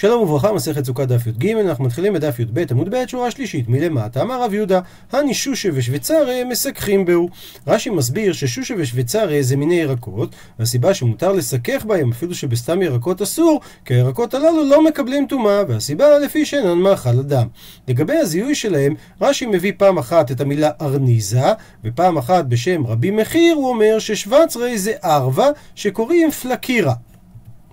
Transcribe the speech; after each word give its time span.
שלום 0.00 0.22
וברכה, 0.22 0.52
מסכת 0.52 0.84
סוכה 0.84 1.04
דף 1.04 1.26
י"ג, 1.26 1.46
אנחנו 1.50 1.84
מתחילים 1.84 2.12
בדף 2.12 2.38
י"ב 2.38 2.64
עמוד 2.70 2.94
ב', 2.94 3.06
שורה 3.06 3.30
שלישית 3.30 3.68
מלמטה. 3.68 4.22
אמר 4.22 4.42
רב 4.42 4.54
יהודה, 4.54 4.80
הני 5.12 5.34
שושה 5.34 5.68
ושוויצרה 5.72 6.44
מסככים 6.48 7.04
בהו. 7.04 7.28
רש"י 7.66 7.90
מסביר 7.90 8.32
ששושה 8.32 8.74
ושוויצרה 8.78 9.36
זה 9.40 9.56
מיני 9.56 9.74
ירקות, 9.74 10.34
והסיבה 10.58 10.94
שמותר 10.94 11.32
לסכך 11.32 11.84
בהם, 11.84 12.10
אפילו 12.10 12.34
שבסתם 12.34 12.82
ירקות 12.82 13.22
אסור, 13.22 13.60
כי 13.84 13.94
הירקות 13.94 14.34
הללו 14.34 14.64
לא 14.70 14.84
מקבלים 14.84 15.26
טומאה, 15.26 15.62
והסיבה 15.68 16.18
לפי 16.18 16.46
שאינן 16.46 16.78
מאכל 16.78 17.18
אדם. 17.18 17.46
לגבי 17.88 18.16
הזיהוי 18.16 18.54
שלהם, 18.54 18.94
רש"י 19.20 19.46
מביא 19.46 19.72
פעם 19.76 19.98
אחת 19.98 20.30
את 20.30 20.40
המילה 20.40 20.70
ארניזה, 20.80 21.52
ופעם 21.84 22.18
אחת 22.18 22.44
בשם 22.44 22.86
רבי 22.86 23.10
מחיר 23.10 23.54
הוא 23.54 23.68
אומר 23.68 23.98
ששווצרי 23.98 24.78
זה 24.78 24.92
ערווה, 25.02 25.48
שקוראים 25.74 26.30
פלקירה. 26.30 26.94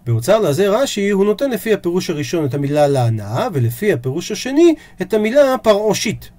באוצר 0.06 0.40
לזה 0.40 0.70
רש"י 0.70 1.10
הוא 1.10 1.26
נותן 1.26 1.50
לפי 1.52 1.74
הפירוש 1.74 2.10
הראשון 2.10 2.46
את 2.46 2.54
המילה 2.54 2.88
לענה, 2.88 3.48
ולפי 3.54 3.94
הפירוש 3.94 4.32
השני 4.32 4.76
את 5.02 5.14
המילה 5.14 5.56
פרעושית. 5.58 6.30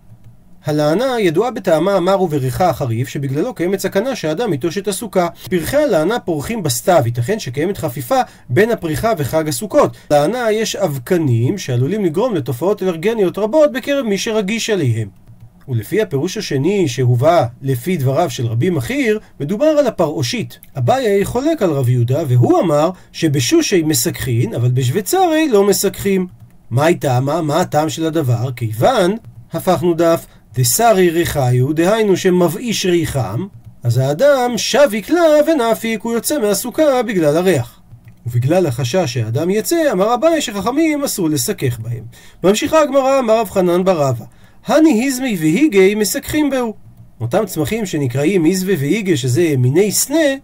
הלענה 0.64 1.20
ידועה 1.20 1.50
בטעמה 1.50 1.94
המר 1.94 2.22
ובריחה 2.22 2.70
החריף, 2.70 3.08
שבגללו 3.08 3.54
קיימת 3.54 3.78
סכנה 3.78 4.16
שהאדם 4.16 4.52
ייטוש 4.52 4.78
את 4.78 4.88
הסוכה. 4.88 5.28
פרחי 5.50 5.76
הלענה 5.76 6.20
פורחים 6.20 6.62
בסתיו, 6.62 7.02
ייתכן 7.04 7.38
שקיימת 7.38 7.78
חפיפה 7.78 8.20
בין 8.48 8.70
הפריחה 8.70 9.12
וחג 9.18 9.48
הסוכות. 9.48 9.96
לענה 10.10 10.52
יש 10.52 10.76
אבקנים 10.76 11.58
שעלולים 11.58 12.04
לגרום 12.04 12.34
לתופעות 12.34 12.82
אלרגניות 12.82 13.38
רבות 13.38 13.72
בקרב 13.72 14.06
מי 14.06 14.18
שרגיש 14.18 14.70
עליהם. 14.70 15.25
ולפי 15.68 16.02
הפירוש 16.02 16.36
השני 16.36 16.88
שהובא 16.88 17.46
לפי 17.62 17.96
דבריו 17.96 18.30
של 18.30 18.46
רבי 18.46 18.70
מכיר, 18.70 19.20
מדובר 19.40 19.66
על 19.66 19.86
הפרעושית. 19.86 20.58
אביי 20.78 21.24
חולק 21.24 21.62
על 21.62 21.70
רב 21.70 21.88
יהודה, 21.88 22.22
והוא 22.28 22.60
אמר 22.60 22.90
שבשושי 23.12 23.82
מסככין, 23.82 24.54
אבל 24.54 24.70
בשוויצרי 24.70 25.48
לא 25.48 25.66
מסככים. 25.66 26.26
מה 26.70 26.84
הייתה, 26.84 27.20
מה, 27.20 27.42
מה 27.42 27.60
הטעם 27.60 27.88
של 27.88 28.06
הדבר? 28.06 28.52
כיוון, 28.56 29.16
הפכנו 29.52 29.94
דף, 29.94 30.26
דסרי 30.54 31.10
ריחיו, 31.10 31.72
דהיינו 31.72 32.16
שמבאיש 32.16 32.86
ריחם, 32.86 33.46
אז 33.82 33.98
האדם 33.98 34.52
שב 34.56 34.88
יקלע 34.92 35.22
ונפיק, 35.46 36.02
הוא 36.02 36.12
יוצא 36.12 36.38
מהסוכה 36.38 37.02
בגלל 37.02 37.36
הריח. 37.36 37.80
ובגלל 38.26 38.66
החשש 38.66 39.04
שהאדם 39.06 39.50
יצא, 39.50 39.92
אמר 39.92 40.14
אביי 40.14 40.40
שחכמים 40.40 41.04
אסור 41.04 41.30
לסכך 41.30 41.78
בהם. 41.78 42.04
ממשיכה 42.44 42.82
הגמרא, 42.82 43.18
אמר 43.18 43.40
רב 43.40 43.50
חנן 43.50 43.84
ברבא. 43.84 44.24
הני 44.66 44.90
היזמי 44.90 45.36
והיגי 45.40 45.94
מסככים 45.94 46.50
בהו. 46.50 46.74
אותם 47.20 47.46
צמחים 47.46 47.86
שנקראים 47.86 48.44
היזווה 48.44 48.74
והיגה, 48.78 49.16
שזה 49.16 49.54
מיני 49.58 49.92
סנה, 49.92 50.34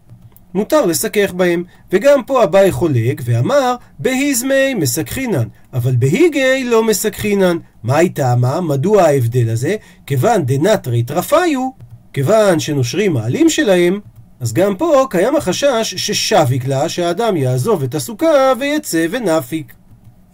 מותר 0.55 0.87
לסכך 0.87 1.33
בהם. 1.33 1.65
וגם 1.93 2.23
פה 2.27 2.45
אביי 2.45 2.73
חולק 2.73 3.23
ואמר, 3.25 3.75
בהיזמי 3.99 4.75
מסככינן, 4.75 5.49
אבל 5.73 5.97
בהיגי 5.97 6.65
לא 6.65 6.85
מסככינן. 6.85 7.57
מאי 7.83 7.97
טעמא? 7.97 8.61
מדוע 8.61 9.03
ההבדל 9.03 9.51
הזה? 9.51 9.77
כיוון 10.07 10.45
דנתרי 10.45 11.03
טרפייהו, 11.03 11.71
כיוון 12.13 12.61
שנושרים 12.61 13.17
העלים 13.17 13.49
שלהם, 13.49 14.01
אז 14.41 14.53
גם 14.53 14.77
פה 14.77 15.07
קיים 15.11 15.37
החשש 15.37 15.95
ששביק 15.97 16.67
לה 16.67 16.89
שהאדם 16.89 17.37
יעזוב 17.37 17.83
את 17.83 17.95
הסוכה 17.95 18.53
ויצא 18.61 19.07
ונפיק. 19.11 19.73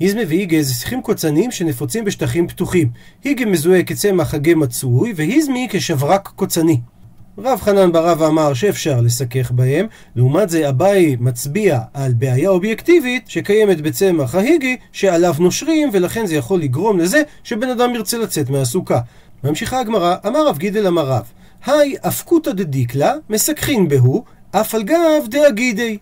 היזמה 0.00 0.20
והיגה 0.28 0.62
זה 0.62 0.74
שיחים 0.74 1.02
קוצניים 1.02 1.50
שנפוצים 1.50 2.04
בשטחים 2.04 2.48
פתוחים. 2.48 2.88
היגה 3.24 3.46
מזוהה 3.46 3.82
כצמח 3.82 4.34
הגה 4.34 4.54
מצוי, 4.54 5.12
והיזמי 5.16 5.66
כשברק 5.70 6.28
קוצני. 6.36 6.80
רב 7.38 7.60
חנן 7.60 7.92
ברב 7.92 8.22
אמר 8.22 8.54
שאפשר 8.54 9.00
לסכך 9.00 9.50
בהם, 9.50 9.86
לעומת 10.16 10.50
זה 10.50 10.68
אביי 10.68 11.16
מצביע 11.20 11.80
על 11.94 12.12
בעיה 12.14 12.50
אובייקטיבית 12.50 13.30
שקיימת 13.30 13.80
בצמח 13.80 14.34
ההיגי, 14.34 14.76
שעליו 14.92 15.34
נושרים, 15.38 15.90
ולכן 15.92 16.26
זה 16.26 16.34
יכול 16.34 16.60
לגרום 16.60 16.98
לזה 16.98 17.22
שבן 17.44 17.68
אדם 17.68 17.94
ירצה 17.94 18.18
לצאת 18.18 18.50
מהסוכה. 18.50 19.00
ממשיכה 19.44 19.80
הגמרא, 19.80 20.16
אמר 20.26 20.48
רב 20.48 20.58
גידל 20.58 20.86
אמר 20.86 21.06
רב, 21.06 21.32
היי 21.66 21.96
אפקותא 22.00 22.52
דדיקלה, 22.52 23.14
מסככין 23.30 23.88
בהו, 23.88 24.24
אף 24.50 24.74
על 24.74 24.82
גב 24.82 25.26
דאגידי. 25.30 25.98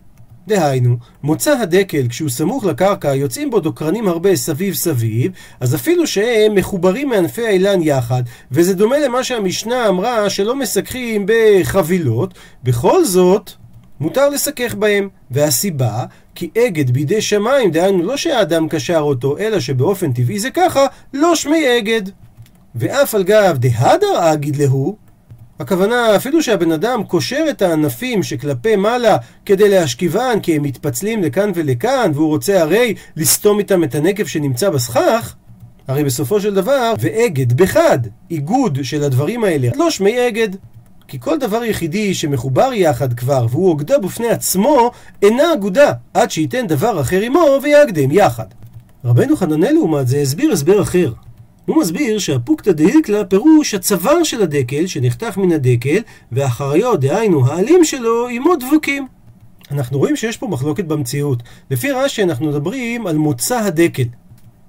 דהיינו, 0.47 0.97
מוצא 1.23 1.57
הדקל 1.61 2.07
כשהוא 2.09 2.29
סמוך 2.29 2.65
לקרקע 2.65 3.15
יוצאים 3.15 3.49
בו 3.49 3.59
דוקרנים 3.59 4.07
הרבה 4.07 4.35
סביב 4.35 4.73
סביב, 4.73 5.31
אז 5.59 5.75
אפילו 5.75 6.07
שהם 6.07 6.55
מחוברים 6.55 7.09
מענפי 7.09 7.45
האילן 7.45 7.81
יחד, 7.81 8.23
וזה 8.51 8.73
דומה 8.73 8.99
למה 8.99 9.23
שהמשנה 9.23 9.87
אמרה 9.87 10.29
שלא 10.29 10.55
מסככים 10.55 11.25
בחבילות, 11.25 12.33
בכל 12.63 13.05
זאת 13.05 13.51
מותר 13.99 14.29
לסכך 14.29 14.75
בהם. 14.75 15.09
והסיבה, 15.31 16.05
כי 16.35 16.49
אגד 16.57 16.91
בידי 16.91 17.21
שמיים, 17.21 17.71
דהיינו 17.71 18.03
לא 18.03 18.17
שהאדם 18.17 18.67
קשר 18.69 18.99
אותו, 18.99 19.37
אלא 19.37 19.59
שבאופן 19.59 20.13
טבעי 20.13 20.39
זה 20.39 20.49
ככה, 20.49 20.85
לא 21.13 21.35
שמי 21.35 21.77
אגד. 21.77 22.01
ואף 22.75 23.15
על 23.15 23.23
גב 23.23 23.57
דהדר 23.57 24.33
אגיד 24.33 24.55
להו, 24.55 24.95
הכוונה, 25.59 26.15
אפילו 26.15 26.43
שהבן 26.43 26.71
אדם 26.71 27.03
קושר 27.03 27.45
את 27.49 27.61
הענפים 27.61 28.23
שכלפי 28.23 28.75
מעלה 28.75 29.17
כדי 29.45 29.69
להשכיבן 29.69 30.39
כי 30.43 30.55
הם 30.55 30.63
מתפצלים 30.63 31.23
לכאן 31.23 31.51
ולכאן, 31.55 32.11
והוא 32.13 32.27
רוצה 32.27 32.61
הרי 32.61 32.95
לסתום 33.15 33.59
איתם 33.59 33.83
את 33.83 33.95
הנקב 33.95 34.25
שנמצא 34.25 34.69
בסכך, 34.69 35.35
הרי 35.87 36.03
בסופו 36.03 36.41
של 36.41 36.53
דבר, 36.53 36.93
ואגד 36.99 37.53
בחד, 37.53 37.99
איגוד 38.31 38.79
של 38.83 39.03
הדברים 39.03 39.43
האלה, 39.43 39.69
לא 39.75 39.91
שמי 39.91 40.27
אגד. 40.27 40.49
כי 41.07 41.19
כל 41.19 41.37
דבר 41.37 41.63
יחידי 41.63 42.13
שמחובר 42.13 42.73
יחד 42.73 43.13
כבר, 43.13 43.45
והוא 43.49 43.69
אוגדה 43.69 43.99
בפני 43.99 44.29
עצמו, 44.29 44.91
אינה 45.21 45.53
אגודה, 45.53 45.91
עד 46.13 46.31
שייתן 46.31 46.67
דבר 46.67 47.01
אחר 47.01 47.21
עמו 47.21 47.59
ויאגדם 47.63 48.11
יחד. 48.11 48.45
רבנו 49.05 49.35
חננאל 49.35 49.73
לעומת 49.73 50.07
זה 50.07 50.17
הסביר 50.17 50.51
הסבר 50.51 50.81
אחר. 50.81 51.11
הוא 51.67 51.81
מסביר 51.81 52.19
שהפוקתא 52.19 52.71
דהיקלא 52.71 53.23
פירוש 53.23 53.73
הצוואר 53.73 54.23
של 54.23 54.41
הדקל 54.41 54.87
שנחתך 54.87 55.37
מן 55.37 55.51
הדקל 55.51 55.97
ואחריו, 56.31 56.97
דהיינו 56.97 57.47
העלים 57.47 57.83
שלו, 57.83 58.27
עמו 58.27 58.55
דבוקים. 58.55 59.07
אנחנו 59.71 59.97
רואים 59.97 60.15
שיש 60.15 60.37
פה 60.37 60.47
מחלוקת 60.47 60.85
במציאות. 60.85 61.43
לפי 61.71 61.91
רש"י 61.91 62.23
אנחנו 62.23 62.47
מדברים 62.47 63.07
על 63.07 63.17
מוצא 63.17 63.59
הדקל. 63.59 64.03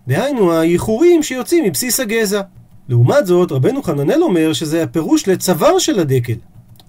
דהיינו 0.08 0.52
הייחורים 0.52 1.22
שיוצאים 1.22 1.64
מבסיס 1.64 2.00
הגזע. 2.00 2.40
לעומת 2.88 3.26
זאת, 3.26 3.52
רבנו 3.52 3.82
חננאל 3.82 4.22
אומר 4.22 4.52
שזה 4.52 4.82
הפירוש 4.82 5.28
לצוואר 5.28 5.78
של 5.78 5.98
הדקל. 5.98 6.36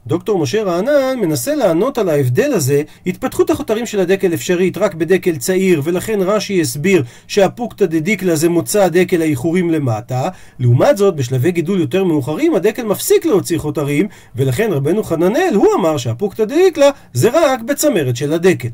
דוקטור 0.09 0.39
משה 0.39 0.63
רענן 0.63 1.19
מנסה 1.21 1.55
לענות 1.55 1.97
על 1.97 2.09
ההבדל 2.09 2.53
הזה, 2.53 2.81
התפתחות 3.05 3.49
החותרים 3.49 3.85
של 3.85 3.99
הדקל 3.99 4.33
אפשרית 4.33 4.77
רק 4.77 4.93
בדקל 4.93 5.35
צעיר, 5.35 5.81
ולכן 5.83 6.19
רש"י 6.21 6.61
הסביר 6.61 7.03
שהפוקתא 7.27 7.85
דדיקלה 7.85 8.35
זה 8.35 8.49
מוצא 8.49 8.83
הדקל 8.83 9.21
האיחורים 9.21 9.69
למטה, 9.71 10.29
לעומת 10.59 10.97
זאת 10.97 11.15
בשלבי 11.15 11.51
גידול 11.51 11.79
יותר 11.79 12.03
מאוחרים 12.03 12.55
הדקל 12.55 12.83
מפסיק 12.83 13.25
להוציא 13.25 13.57
חותרים, 13.57 14.07
ולכן 14.35 14.69
רבנו 14.71 15.03
חננאל 15.03 15.53
הוא 15.55 15.67
אמר 15.79 15.97
שהפוקתא 15.97 16.45
דדיקלה 16.45 16.89
זה 17.13 17.29
רק 17.33 17.61
בצמרת 17.61 18.15
של 18.15 18.33
הדקל. 18.33 18.69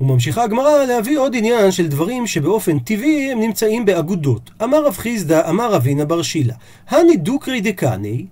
וממשיכה 0.00 0.42
הגמרא 0.42 0.84
להביא 0.84 1.18
עוד 1.18 1.34
עניין 1.36 1.70
של 1.70 1.86
דברים 1.88 2.26
שבאופן 2.26 2.78
טבעי 2.78 3.32
הם 3.32 3.40
נמצאים 3.40 3.84
באגודות. 3.84 4.50
אמר 4.62 4.86
רב 4.86 4.96
חיסדא, 4.96 5.48
אמר 5.50 5.72
רבינה 5.72 6.04
בר 6.04 6.22
שילה, 6.22 6.54
הני 6.88 7.16
דוקרי 7.16 7.60
דקני 7.60 8.26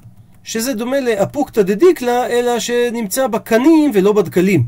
שזה 0.44 0.74
דומה 0.74 1.00
לאפוקתא 1.00 1.62
דדיקלה, 1.62 2.26
אלא 2.26 2.58
שנמצא 2.58 3.26
בקנים 3.26 3.90
ולא 3.94 4.12
בדקלים. 4.12 4.64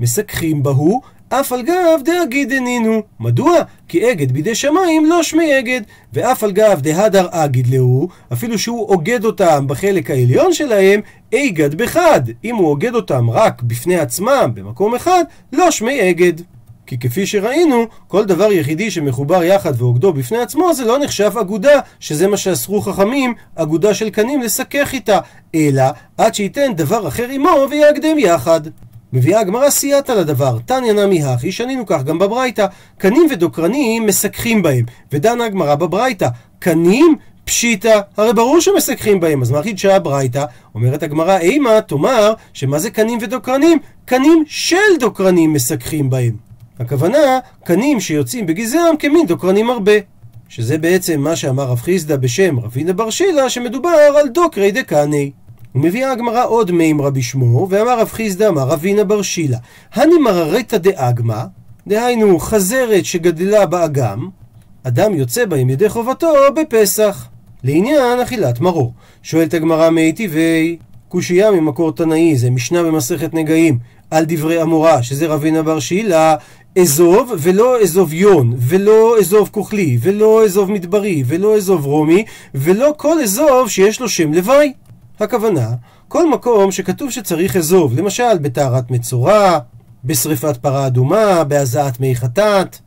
מסככים 0.00 0.62
בהו, 0.62 1.00
אף 1.28 1.52
על 1.52 1.62
גב 1.62 2.00
דאגיד 2.04 2.48
דאגידנינו. 2.48 3.02
מדוע? 3.20 3.54
כי 3.88 4.10
אגד 4.10 4.32
בידי 4.32 4.54
שמיים 4.54 5.06
לא 5.06 5.22
שמי 5.22 5.58
אגד, 5.58 5.80
ואף 6.12 6.44
על 6.44 6.52
גב 6.52 6.80
דהדר 6.82 7.26
אגיד 7.30 7.66
להו, 7.66 8.08
אפילו 8.32 8.58
שהוא 8.58 8.88
אוגד 8.88 9.24
אותם 9.24 9.66
בחלק 9.68 10.10
העליון 10.10 10.52
שלהם, 10.52 11.00
איגד 11.32 11.74
בחד. 11.74 12.20
אם 12.44 12.56
הוא 12.56 12.68
אוגד 12.68 12.94
אותם 12.94 13.30
רק 13.30 13.62
בפני 13.62 13.96
עצמם, 13.96 14.50
במקום 14.54 14.94
אחד, 14.94 15.24
לא 15.52 15.70
שמי 15.70 16.10
אגד. 16.10 16.32
כי 16.86 16.98
כפי 16.98 17.26
שראינו, 17.26 17.86
כל 18.08 18.24
דבר 18.24 18.52
יחידי 18.52 18.90
שמחובר 18.90 19.44
יחד 19.44 19.72
ועוגדו 19.76 20.12
בפני 20.12 20.38
עצמו 20.38 20.74
זה 20.74 20.84
לא 20.84 20.98
נחשב 20.98 21.38
אגודה, 21.40 21.80
שזה 22.00 22.28
מה 22.28 22.36
שאסרו 22.36 22.80
חכמים, 22.80 23.34
אגודה 23.54 23.94
של 23.94 24.10
קנים 24.10 24.42
לסכך 24.42 24.92
איתה, 24.92 25.18
אלא 25.54 25.84
עד 26.18 26.34
שייתן 26.34 26.72
דבר 26.74 27.08
אחר 27.08 27.28
עמו 27.30 27.66
ויאגדם 27.70 28.18
יחד. 28.18 28.60
מביאה 29.12 29.40
הגמרא 29.40 29.70
סייעתא 29.70 30.12
לדבר, 30.12 30.58
תניא 30.66 30.92
נמי 30.92 31.24
הכי, 31.24 31.52
שנינו 31.52 31.86
כך 31.86 32.02
גם 32.02 32.18
בברייתא, 32.18 32.66
קנים 32.98 33.26
ודוקרנים 33.30 34.06
מסככים 34.06 34.62
בהם, 34.62 34.84
ודנה 35.12 35.44
הגמרא 35.44 35.74
בברייתא, 35.74 36.28
קנים 36.58 37.16
פשיטא, 37.44 38.00
הרי 38.16 38.32
ברור 38.32 38.60
שמסככים 38.60 39.20
בהם, 39.20 39.42
אז 39.42 39.50
מה 39.50 39.62
חידשה 39.62 39.96
הברייתא? 39.96 40.44
אומרת 40.74 41.02
הגמרא, 41.02 41.38
אימה, 41.38 41.80
תאמר, 41.80 42.34
שמה 42.52 42.78
זה 42.78 42.90
קנים 42.90 43.18
ודוקרנים? 43.22 43.78
קנים 44.04 44.44
של 44.46 44.76
דוקרנים 45.00 45.52
מסככים 45.52 46.10
בהם. 46.10 46.53
הכוונה, 46.80 47.38
קנים 47.64 48.00
שיוצאים 48.00 48.46
בגזעם 48.46 48.96
כמין 48.98 49.26
דוקרנים 49.26 49.70
הרבה. 49.70 49.92
שזה 50.48 50.78
בעצם 50.78 51.20
מה 51.20 51.36
שאמר 51.36 51.64
רב 51.64 51.78
חיסדא 51.78 52.16
בשם 52.16 52.60
רבינה 52.60 52.92
בר 52.92 53.10
שילה, 53.10 53.50
שמדובר 53.50 54.14
על 54.20 54.28
דוקרי 54.28 54.72
דקני. 54.72 55.30
ומביאה 55.74 56.12
הגמרא 56.12 56.46
עוד 56.46 56.70
מימרא 56.70 57.10
בשמו, 57.10 57.66
ואמר 57.70 58.00
רב 58.00 58.08
חיסדא 58.08 58.48
אמר 58.48 58.62
רבינה 58.62 59.04
בר 59.04 59.22
שילה, 59.22 59.58
הני 59.94 60.18
מררתא 60.18 60.78
דאגמא, 60.78 61.42
דהיינו 61.86 62.38
חזרת 62.38 63.04
שגדלה 63.04 63.66
באגם, 63.66 64.28
אדם 64.82 65.14
יוצא 65.14 65.46
בהם 65.46 65.70
ידי 65.70 65.88
חובתו 65.88 66.32
בפסח. 66.56 67.28
לעניין 67.64 68.20
אכילת 68.20 68.60
מרור. 68.60 68.92
שואלת 69.22 69.54
הגמרא 69.54 69.90
מי 69.90 70.12
טבעי, 70.12 70.76
קושייה 71.08 71.50
ממקור 71.50 71.92
תנאי, 71.92 72.36
זה 72.36 72.50
משנה 72.50 72.82
במסכת 72.82 73.34
נגעים, 73.34 73.78
על 74.10 74.24
דברי 74.28 74.62
אמורה, 74.62 75.02
שזה 75.02 75.26
רבינה 75.26 75.62
בר 75.62 75.80
שילה, 75.80 76.36
אזוב 76.78 77.32
ולא 77.38 77.80
אזוב 77.82 78.12
יון, 78.12 78.54
ולא 78.58 79.18
אזוב 79.18 79.48
כוכלי, 79.52 79.98
ולא 80.00 80.44
אזוב 80.44 80.70
מדברי, 80.70 81.22
ולא 81.26 81.56
אזוב 81.56 81.84
רומי, 81.84 82.24
ולא 82.54 82.94
כל 82.96 83.20
אזוב 83.22 83.68
שיש 83.68 84.00
לו 84.00 84.08
שם 84.08 84.34
לוואי. 84.34 84.72
הכוונה, 85.20 85.68
כל 86.08 86.30
מקום 86.30 86.72
שכתוב 86.72 87.10
שצריך 87.10 87.56
אזוב, 87.56 87.98
למשל 87.98 88.38
בטהרת 88.38 88.90
מצורע, 88.90 89.58
בשריפת 90.04 90.56
פרה 90.56 90.86
אדומה, 90.86 91.44
בהזעת 91.44 92.00
מי 92.00 92.16
חטאת, 92.16 92.78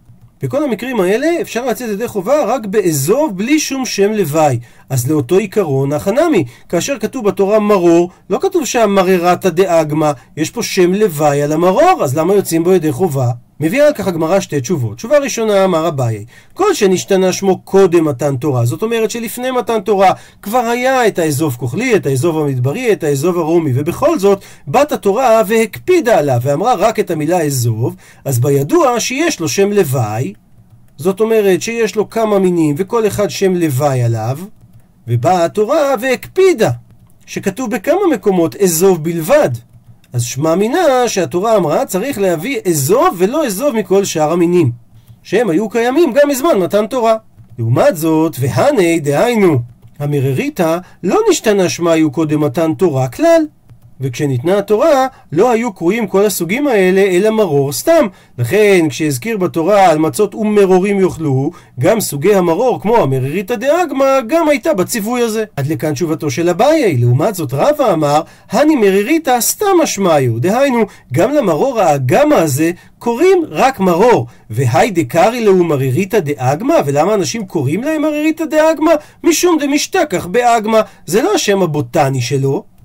בכל 0.44 0.64
המקרים 0.64 1.00
האלה 1.00 1.28
אפשר 1.42 1.66
לצאת 1.66 1.90
ידי 1.90 2.08
חובה 2.08 2.46
רק 2.46 2.66
באזוב 2.66 3.38
בלי 3.38 3.60
שום 3.60 3.86
שם 3.86 4.12
לוואי. 4.12 4.60
אז 4.90 5.12
לאותו 5.12 5.38
עיקרון 5.38 5.94
החנמי, 5.94 6.46
כאשר 6.70 7.00
כתוב 7.00 7.26
בתורה 7.28 7.60
מרור, 7.60 8.10
לא 8.30 8.40
כתוב 8.42 8.66
שם 8.66 8.90
מררתא 8.90 9.50
דאגמא, 9.50 10.12
יש 10.38 10.52
פה 10.52 10.64
שם 10.64 10.94
לוואי 10.94 11.42
על 11.42 11.52
המרור, 11.52 12.04
אז 12.04 12.18
למה 12.18 12.34
יוצאים 12.34 12.64
בו 12.64 12.74
ידי 12.74 12.92
חובה? 12.92 13.32
מביאה 13.60 13.88
על 13.88 13.94
כך 13.94 14.08
הגמרא 14.08 14.40
שתי 14.40 14.62
תשובות. 14.62 14.98
תשובה 14.98 15.18
ראשונה 15.18 15.66
אמר 15.66 15.88
אביי, 15.88 16.26
כל 16.54 16.74
שנשתנה 16.74 17.34
שמו 17.34 17.62
קודם 17.62 18.06
מתן 18.06 18.38
תורה, 18.38 18.66
זאת 18.66 18.82
אומרת 18.82 19.12
שלפני 19.12 19.52
מתן 19.52 19.82
תורה 19.82 20.12
כבר 20.42 20.58
היה 20.60 21.08
את 21.08 21.20
האזוב 21.20 21.56
כוכלי, 21.60 21.96
את 21.96 22.06
האזוב 22.06 22.38
המדברי, 22.38 22.94
את 22.94 23.04
האזוב 23.04 23.38
הרומי, 23.38 23.72
ובכל 23.76 24.20
זאת 24.20 24.42
בת 24.68 24.92
התורה 24.92 25.42
והקפידה 25.48 26.18
עליו 26.18 26.40
ואמרה 26.42 26.74
רק 26.74 27.00
את 27.00 27.12
המילה 27.12 27.42
אזוב, 27.42 27.96
אז 28.26 28.40
בידוע 28.40 29.00
שיש 29.00 29.40
לו 29.40 29.50
שם 29.50 29.72
לוואי, 29.72 30.34
זאת 30.98 31.20
אומרת 31.20 31.62
שיש 31.62 31.96
לו 31.96 32.10
כמה 32.10 32.40
מינים 32.40 32.76
וכל 32.78 33.08
אחד 33.08 33.30
שם 33.30 33.56
לוואי 33.56 34.04
עליו, 34.04 34.40
ובאה 35.08 35.46
התורה 35.46 35.96
והקפידה, 36.02 36.70
שכתוב 37.26 37.72
בכמה 37.72 38.08
מקומות 38.14 38.56
אזוב 38.56 39.04
בלבד. 39.04 39.50
אז 40.18 40.24
שמע 40.24 40.56
מינה 40.56 41.08
שהתורה 41.08 41.58
אמרה 41.58 41.86
צריך 41.86 42.20
להביא 42.20 42.60
אזוב 42.68 43.16
ולא 43.18 43.46
אזוב 43.46 43.76
מכל 43.76 44.06
שאר 44.06 44.32
המינים, 44.32 44.72
שהם 45.24 45.50
היו 45.50 45.70
קיימים 45.70 46.14
גם 46.14 46.30
מזמן 46.30 46.58
מתן 46.60 46.88
תורה. 46.88 47.16
לעומת 47.60 47.98
זאת, 47.98 48.36
והנה 48.40 49.00
דהיינו, 49.02 49.60
המרריתא 50.00 50.78
לא 51.04 51.20
נשתנה 51.30 51.70
שמה 51.70 51.92
היו 51.92 52.12
קודם 52.12 52.44
מתן 52.44 52.74
תורה 52.74 53.08
כלל. 53.08 53.42
וכשניתנה 54.02 54.58
התורה, 54.58 55.08
לא 55.32 55.52
היו 55.52 55.74
קרויים 55.74 56.08
כל 56.08 56.26
הסוגים 56.26 56.68
האלה 56.68 57.02
אלא 57.02 57.30
מרור 57.30 57.74
סתם. 57.74 58.08
לכן, 58.38 58.86
כשהזכיר 58.90 59.38
בתורה 59.38 59.86
על 59.92 59.98
מצות 59.98 60.36
ומרורים 60.36 61.00
יאכלו, 61.00 61.52
גם 61.80 62.00
סוגי 62.00 62.36
המרור, 62.36 62.82
כמו 62.82 62.98
המרריתא 62.98 63.56
דאגמא, 63.56 64.22
גם 64.28 64.50
הייתה 64.50 64.74
בציווי 64.74 65.22
הזה. 65.22 65.44
עד 65.56 65.68
לכאן 65.68 65.94
תשובתו 65.94 66.32
של 66.32 66.50
אביי. 66.50 66.98
לעומת 66.98 67.36
זאת, 67.36 67.54
רבא 67.54 67.94
אמר, 67.94 68.22
הני 68.52 68.76
מרריתא 68.76 69.42
סתם 69.42 69.82
אשמיו. 69.84 70.40
דהיינו, 70.40 70.86
גם 71.14 71.32
למרור 71.32 71.80
האגמא 71.80 72.36
הזה 72.36 72.72
קוראים 73.00 73.38
רק 73.50 73.80
מרור. 73.80 74.28
והי 74.50 74.92
דקרי 74.92 75.46
להו 75.46 75.64
מרריתא 75.64 76.20
דאגמא, 76.20 76.76
ולמה 76.86 77.14
אנשים 77.14 77.46
קוראים 77.46 77.84
להם 77.84 78.02
מרריתא 78.02 78.46
דאגמא? 78.46 78.92
משום 79.24 79.58
דמשתכח 79.62 80.26
באגמא. 80.26 80.82
זה 81.06 81.22
לא 81.22 81.34
השם 81.36 81.62
הבוטני 81.62 82.22
שלו. 82.22 82.77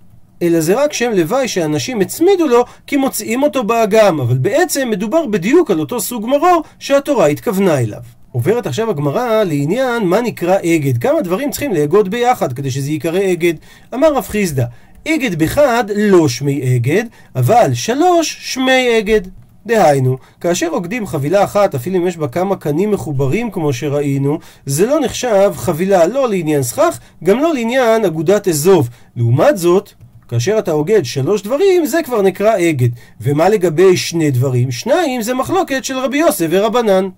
אלא 0.43 0.61
זה 0.61 0.75
רק 0.75 0.93
שם 0.93 1.11
לוואי 1.15 1.49
שאנשים 1.49 2.01
הצמידו 2.01 2.47
לו 2.47 2.65
כי 2.87 2.97
מוצאים 2.97 3.43
אותו 3.43 3.65
באגם, 3.65 4.21
אבל 4.21 4.39
בעצם 4.39 4.91
מדובר 4.91 5.27
בדיוק 5.27 5.71
על 5.71 5.81
אותו 5.81 6.01
סוג 6.01 6.27
מרור 6.27 6.63
שהתורה 6.79 7.27
התכוונה 7.27 7.79
אליו. 7.79 8.01
עוברת 8.33 8.67
עכשיו 8.67 8.91
הגמרא 8.91 9.45
לעניין 9.45 10.05
מה 10.05 10.21
נקרא 10.21 10.57
אגד. 10.59 10.99
כמה 10.99 11.21
דברים 11.21 11.51
צריכים 11.51 11.73
לאגוד 11.75 12.11
ביחד 12.11 12.53
כדי 12.53 12.71
שזה 12.71 12.91
ייקרא 12.91 13.33
אגד. 13.33 13.55
אמר 13.95 14.15
רב 14.15 14.25
חיסדא, 14.25 14.65
אגד 15.09 15.43
בחד 15.43 15.85
לא 15.97 16.29
שמי 16.29 16.77
אגד, 16.77 17.05
אבל 17.37 17.75
שלוש 17.75 18.39
שמי 18.41 18.99
אגד. 18.99 19.21
דהיינו, 19.67 20.17
כאשר 20.41 20.69
עוקדים 20.69 21.07
חבילה 21.07 21.45
אחת, 21.45 21.75
אפילו 21.75 21.97
אם 21.97 22.07
יש 22.07 22.17
בה 22.17 22.29
כמה 22.29 22.57
קנים 22.57 22.91
מחוברים 22.91 23.51
כמו 23.51 23.73
שראינו, 23.73 24.39
זה 24.67 24.87
לא 24.87 25.01
נחשב 25.01 25.53
חבילה 25.57 26.07
לא 26.07 26.29
לעניין 26.29 26.63
סכך, 26.63 26.99
גם 27.25 27.41
לא 27.41 27.55
לעניין 27.55 28.05
אגודת 28.05 28.49
אזוב. 28.49 28.89
לעומת 29.17 29.59
זאת, 29.59 29.93
כאשר 30.33 30.59
אתה 30.59 30.73
אוגד 30.73 31.05
שלוש 31.05 31.43
דברים, 31.43 31.87
זה 31.87 32.01
כבר 32.05 32.23
נקרא 32.23 32.57
אגד. 32.59 32.89
ומה 33.21 33.49
לגבי 33.49 33.97
שני 33.97 34.31
דברים? 34.31 34.71
שניים 34.71 35.23
זה 35.23 35.35
מחלוקת 35.35 35.85
של 35.85 35.99
רבי 35.99 36.19
יוסף 36.19 36.47
ורבנן. 36.51 37.09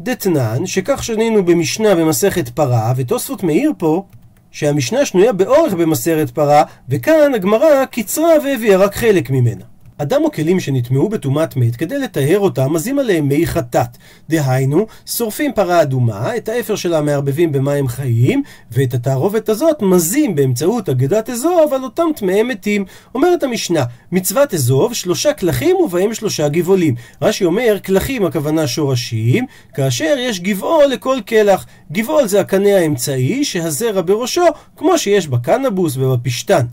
דתנן, 0.00 0.66
שכך 0.66 1.04
שנינו 1.04 1.44
במשנה 1.44 1.94
במסכת 1.94 2.48
פרה, 2.48 2.92
ותוספות 2.96 3.42
מאיר 3.42 3.72
פה, 3.78 4.04
שהמשנה 4.50 5.04
שנויה 5.04 5.32
באורך 5.32 5.72
במסכת 5.72 6.30
פרה, 6.30 6.62
וכאן 6.88 7.34
הגמרא 7.34 7.84
קיצרה 7.84 8.32
והביאה 8.44 8.76
רק 8.76 8.94
חלק 8.94 9.30
ממנה. 9.30 9.64
אדם 9.98 10.20
או 10.24 10.32
כלים 10.32 10.60
שנטמעו 10.60 11.08
בטומאת 11.08 11.56
מת, 11.56 11.76
כדי 11.76 11.98
לטהר 11.98 12.38
אותם, 12.38 12.72
מזים 12.72 12.98
עליהם 12.98 13.28
מי 13.28 13.46
חטאת. 13.46 13.96
דהיינו, 14.28 14.86
שורפים 15.06 15.52
פרה 15.52 15.82
אדומה, 15.82 16.36
את 16.36 16.48
האפר 16.48 16.76
שלה 16.76 17.00
מערבבים 17.00 17.52
במים 17.52 17.88
חיים, 17.88 18.42
ואת 18.72 18.94
התערובת 18.94 19.48
הזאת 19.48 19.82
מזים 19.82 20.34
באמצעות 20.34 20.88
אגדת 20.88 21.30
אזוב 21.30 21.72
על 21.72 21.84
אותם 21.84 22.04
טמאי 22.16 22.42
מתים. 22.42 22.84
אומרת 23.14 23.42
המשנה, 23.42 23.84
מצוות 24.12 24.54
אזוב, 24.54 24.94
שלושה 24.94 25.32
כלכים 25.32 25.76
ובהם 25.76 26.14
שלושה 26.14 26.48
גבעולים. 26.48 26.94
רש"י 27.22 27.44
אומר, 27.44 27.76
כלכים 27.84 28.26
הכוונה 28.26 28.66
שורשים, 28.66 29.46
כאשר 29.74 30.14
יש 30.18 30.40
גבעול 30.40 30.86
לכל 30.86 31.18
כלח. 31.28 31.66
גבעול 31.92 32.26
זה 32.26 32.40
הקנה 32.40 32.76
האמצעי, 32.76 33.44
שהזרע 33.44 34.02
בראשו, 34.02 34.44
כמו 34.76 34.98
שיש 34.98 35.28
בקנבוס 35.28 35.96
ובפשתן. 35.96 36.66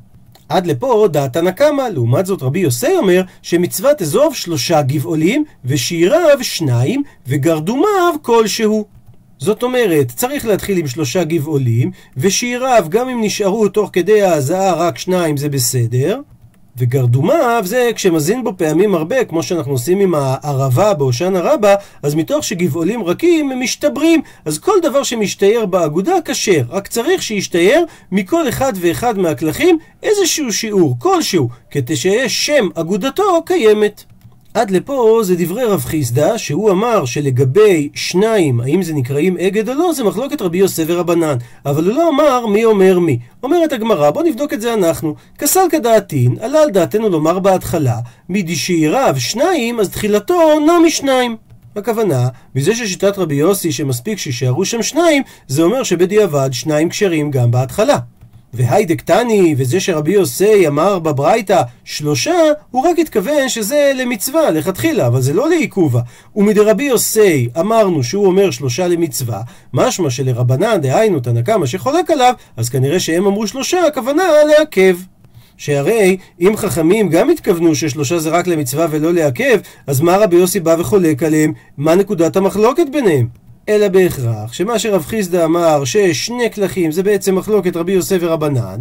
עד 0.50 0.68
לפה 0.68 1.08
דעת 1.12 1.36
הנקמה, 1.36 1.90
לעומת 1.90 2.26
זאת 2.26 2.44
רבי 2.44 2.60
יוסי 2.60 2.96
אומר 2.96 3.22
שמצוות 3.42 4.02
אזוב 4.02 4.36
שלושה 4.36 4.82
גבעולים 4.82 5.46
ושיריו 5.66 6.38
שניים 6.42 7.04
וגרדומיו 7.28 8.16
כלשהו. 8.22 8.86
זאת 9.38 9.64
אומרת, 9.64 10.12
צריך 10.12 10.46
להתחיל 10.46 10.78
עם 10.78 10.88
שלושה 10.88 11.24
גבעולים, 11.24 11.92
ושיריו, 12.18 12.86
גם 12.90 13.10
אם 13.10 13.24
נשארו 13.24 13.70
תוך 13.70 13.90
כדי 13.94 14.22
ההזעה 14.22 14.74
רק 14.74 14.98
שניים 14.98 15.38
זה 15.38 15.50
בסדר, 15.50 16.20
וגרדומיו 16.78 17.62
זה 17.66 17.90
כשמזין 17.96 18.44
בו 18.44 18.54
פעמים 18.58 18.96
הרבה, 18.96 19.26
כמו 19.26 19.44
שאנחנו 19.44 19.72
עושים 19.72 20.00
עם 20.00 20.16
הערבה 20.16 20.94
בהושענא 20.94 21.38
רבה, 21.38 21.76
אז 22.04 22.16
מתוך 22.16 22.44
שגבעולים 22.44 23.04
רכים 23.04 23.52
הם 23.52 23.60
משתברים. 23.60 24.22
אז 24.46 24.60
כל 24.60 24.76
דבר 24.82 25.04
שמשתייר 25.04 25.66
באגודה 25.66 26.16
כשר, 26.26 26.62
רק 26.70 26.88
צריך 26.88 27.24
שישתייר 27.24 27.86
מכל 28.12 28.50
אחד 28.50 28.74
ואחד 28.76 29.18
מהכלכים 29.18 29.78
איזשהו 30.04 30.54
שיעור, 30.54 30.96
כלשהו, 31.00 31.50
כדי 31.72 31.96
שיש 31.96 32.46
שם 32.46 32.68
אגודתו 32.76 33.44
קיימת. 33.46 34.04
עד 34.56 34.72
לפה 34.72 35.20
זה 35.24 35.36
דברי 35.38 35.64
רב 35.64 35.86
חיסדא, 35.86 36.38
שהוא 36.38 36.72
אמר 36.72 37.06
שלגבי 37.06 37.90
שניים, 37.94 38.62
האם 38.62 38.84
זה 38.84 38.94
נקראים 38.94 39.38
אגד 39.38 39.70
או 39.70 39.74
לא, 39.74 39.94
זה 39.94 40.04
מחלוקת 40.04 40.42
רבי 40.42 40.58
יוסף 40.58 40.84
ורבנן. 40.88 41.38
אבל 41.66 41.86
הוא 41.86 41.94
לא 41.94 42.10
אמר 42.10 42.46
מי 42.48 42.66
אומר 42.66 43.00
מי. 43.00 43.20
אומרת 43.44 43.74
הגמרא, 43.74 44.10
בוא 44.10 44.24
נבדוק 44.24 44.54
את 44.54 44.62
זה 44.62 44.74
אנחנו. 44.74 45.16
כסל 45.38 45.66
כדעתין, 45.72 46.36
עלה 46.42 46.62
על 46.62 46.70
דעתנו 46.70 47.10
לומר 47.10 47.40
בהתחלה, 47.40 48.00
מדשאיריו 48.30 49.16
שניים, 49.18 49.80
אז 49.80 49.90
תחילתו 49.90 50.60
נע 50.66 50.74
משניים. 50.86 51.36
הכוונה, 51.76 52.28
מזה 52.56 52.76
ששיטת 52.76 53.18
רבי 53.18 53.36
יוסי 53.36 53.72
שמספיק 53.72 54.18
שישארו 54.18 54.66
שם 54.66 54.84
שניים, 54.84 55.24
זה 55.48 55.64
אומר 55.64 55.84
שבדיעבד 55.84 56.50
שניים 56.52 56.90
כשרים 56.90 57.32
גם 57.32 57.52
בהתחלה. 57.52 57.98
והיידק 58.56 59.02
תני, 59.02 59.56
וזה 59.58 59.80
שרבי 59.80 60.12
יוסי 60.12 60.68
אמר 60.68 61.00
בברייתא 61.00 61.62
שלושה, 61.84 62.36
הוא 62.72 62.88
רק 62.88 63.00
התכוון 63.00 63.50
שזה 63.50 63.92
למצווה, 63.96 64.52
לכתחילה, 64.52 65.08
אבל 65.08 65.22
זה 65.22 65.34
לא 65.34 65.50
לעיכובה. 65.50 66.02
ומדרבי 66.36 66.84
יוסי 66.84 67.48
אמרנו 67.60 68.04
שהוא 68.04 68.26
אומר 68.26 68.52
שלושה 68.52 68.88
למצווה, 68.88 69.42
משמע 69.74 70.10
שלרבנן, 70.10 70.82
דהיינו 70.82 71.20
תנא 71.20 71.42
קמא 71.42 71.66
שחולק 71.66 72.12
עליו, 72.12 72.34
אז 72.58 72.70
כנראה 72.70 73.00
שהם 73.00 73.26
אמרו 73.26 73.48
שלושה, 73.48 73.88
הכוונה 73.88 74.24
לעכב. 74.48 74.98
שהרי 75.58 76.18
אם 76.42 76.58
חכמים 76.58 77.10
גם 77.10 77.30
התכוונו 77.30 77.76
ששלושה 77.76 78.20
זה 78.20 78.30
רק 78.30 78.48
למצווה 78.48 78.88
ולא 78.92 79.14
לעכב, 79.14 79.60
אז 79.88 80.02
מה 80.02 80.18
רבי 80.18 80.36
יוסי 80.36 80.60
בא 80.60 80.76
וחולק 80.80 81.24
עליהם? 81.24 81.54
מה 81.78 81.96
נקודת 81.96 82.36
המחלוקת 82.36 82.86
ביניהם? 82.92 83.45
אלא 83.70 83.88
בהכרח 83.88 84.54
שמה 84.54 84.80
שרב 84.80 85.04
חיסדא 85.06 85.46
אמר 85.46 85.86
ששני 85.86 86.52
כלכים 86.52 86.92
זה 86.92 87.04
בעצם 87.04 87.36
מחלוקת 87.36 87.76
רבי 87.76 87.92
יוסף 87.92 88.18
ורבנן 88.22 88.80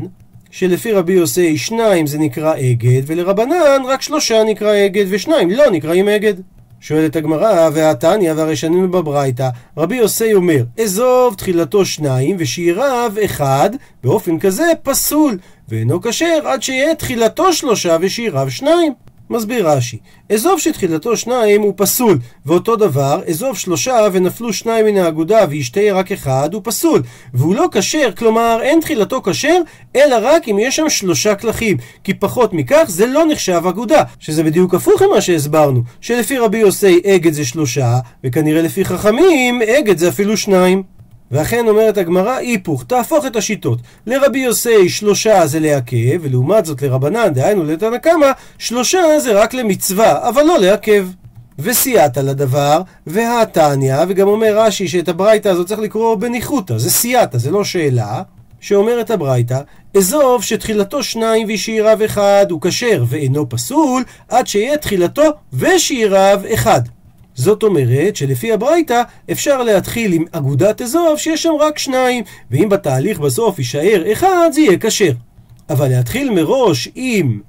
שלפי 0.50 0.92
רבי 0.92 1.12
יוסי 1.12 1.56
שניים 1.56 2.06
זה 2.06 2.18
נקרא 2.18 2.54
אגד 2.54 3.02
ולרבנן 3.06 3.82
רק 3.86 4.02
שלושה 4.02 4.44
נקרא 4.44 4.86
אגד 4.86 5.04
ושניים 5.08 5.50
לא 5.50 5.70
נקראים 5.70 6.08
אגד. 6.08 6.34
שואלת 6.80 7.16
הגמרא 7.16 7.70
והתניא 7.72 8.32
והרשנים 8.32 8.90
בברייתא 8.90 9.48
רבי 9.76 9.96
יוסי 9.96 10.34
אומר 10.34 10.62
אזוב 10.82 11.34
תחילתו 11.34 11.84
שניים 11.84 12.36
ושיריו 12.38 13.12
אחד 13.24 13.70
באופן 14.02 14.38
כזה 14.38 14.72
פסול 14.82 15.38
ואינו 15.68 16.00
כשר 16.02 16.40
עד 16.44 16.62
שיהיה 16.62 16.94
תחילתו 16.94 17.52
שלושה 17.52 17.96
ושיריו 18.00 18.50
שניים 18.50 18.92
מסביר 19.30 19.68
רש"י, 19.68 19.98
אזוב 20.32 20.60
שתחילתו 20.60 21.16
שניים 21.16 21.62
הוא 21.62 21.72
פסול, 21.76 22.18
ואותו 22.46 22.76
דבר, 22.76 23.20
אזוב 23.28 23.58
שלושה 23.58 24.06
ונפלו 24.12 24.52
שניים 24.52 24.86
מן 24.86 24.96
האגודה 24.96 25.44
וישתהיה 25.50 25.94
רק 25.94 26.12
אחד, 26.12 26.54
הוא 26.54 26.62
פסול, 26.64 27.02
והוא 27.34 27.54
לא 27.54 27.68
כשר, 27.72 28.10
כלומר 28.18 28.58
אין 28.62 28.80
תחילתו 28.80 29.22
כשר, 29.22 29.60
אלא 29.96 30.16
רק 30.22 30.48
אם 30.48 30.58
יש 30.58 30.76
שם 30.76 30.88
שלושה 30.88 31.34
כלכים, 31.34 31.76
כי 32.04 32.14
פחות 32.14 32.52
מכך 32.52 32.84
זה 32.88 33.06
לא 33.06 33.24
נחשב 33.30 33.62
אגודה, 33.68 34.02
שזה 34.18 34.42
בדיוק 34.42 34.74
הפוך 34.74 35.02
ממה 35.02 35.20
שהסברנו, 35.20 35.82
שלפי 36.00 36.38
רבי 36.38 36.58
יוסי 36.58 37.00
אגד 37.06 37.32
זה 37.32 37.44
שלושה, 37.44 37.98
וכנראה 38.24 38.62
לפי 38.62 38.84
חכמים 38.84 39.62
אגד 39.62 39.98
זה 39.98 40.08
אפילו 40.08 40.36
שניים. 40.36 40.93
ואכן 41.34 41.68
אומרת 41.68 41.98
הגמרא, 41.98 42.32
היפוך, 42.32 42.84
תהפוך 42.84 43.26
את 43.26 43.36
השיטות. 43.36 43.78
לרבי 44.06 44.38
יוסי 44.38 44.88
שלושה 44.88 45.46
זה 45.46 45.60
לעכב, 45.60 46.20
ולעומת 46.20 46.66
זאת 46.66 46.82
לרבנן, 46.82 47.32
דהיינו 47.34 47.64
לתנא 47.64 47.98
קמא, 47.98 48.30
שלושה 48.58 48.98
זה 49.18 49.32
רק 49.32 49.54
למצווה, 49.54 50.28
אבל 50.28 50.42
לא 50.42 50.58
לעכב. 50.58 51.06
וסייעת 51.58 52.16
לדבר, 52.16 52.82
והתניא, 53.06 53.96
וגם 54.08 54.28
אומר 54.28 54.58
רש"י 54.58 54.88
שאת 54.88 55.08
הברייתא 55.08 55.48
הזאת 55.48 55.66
צריך 55.66 55.80
לקרוא 55.80 56.14
בניחותא, 56.14 56.78
זה 56.78 56.90
סייעתא, 56.90 57.38
זה 57.38 57.50
לא 57.50 57.64
שאלה, 57.64 58.22
שאומרת 58.60 59.10
הברייתא, 59.10 59.60
אזוב 59.96 60.42
שתחילתו 60.42 61.02
שניים 61.02 61.46
ושאיריו 61.50 62.04
אחד 62.04 62.46
הוא 62.50 62.60
כשר 62.62 63.04
ואינו 63.08 63.48
פסול, 63.48 64.02
עד 64.28 64.46
שיהיה 64.46 64.76
תחילתו 64.76 65.30
ושאיריו 65.52 66.40
אחד. 66.54 66.80
זאת 67.34 67.62
אומרת 67.62 68.16
שלפי 68.16 68.52
הברייתא 68.52 69.02
אפשר 69.32 69.62
להתחיל 69.62 70.12
עם 70.12 70.24
אגודת 70.32 70.82
אזוב 70.82 71.18
שיש 71.18 71.42
שם 71.42 71.54
רק 71.60 71.78
שניים, 71.78 72.24
ואם 72.50 72.68
בתהליך 72.68 73.18
בסוף 73.18 73.58
יישאר 73.58 74.12
אחד 74.12 74.48
זה 74.52 74.60
יהיה 74.60 74.78
כשר. 74.78 75.12
אבל 75.70 75.88
להתחיל 75.88 76.30
מראש 76.30 76.88
עם 76.94 77.40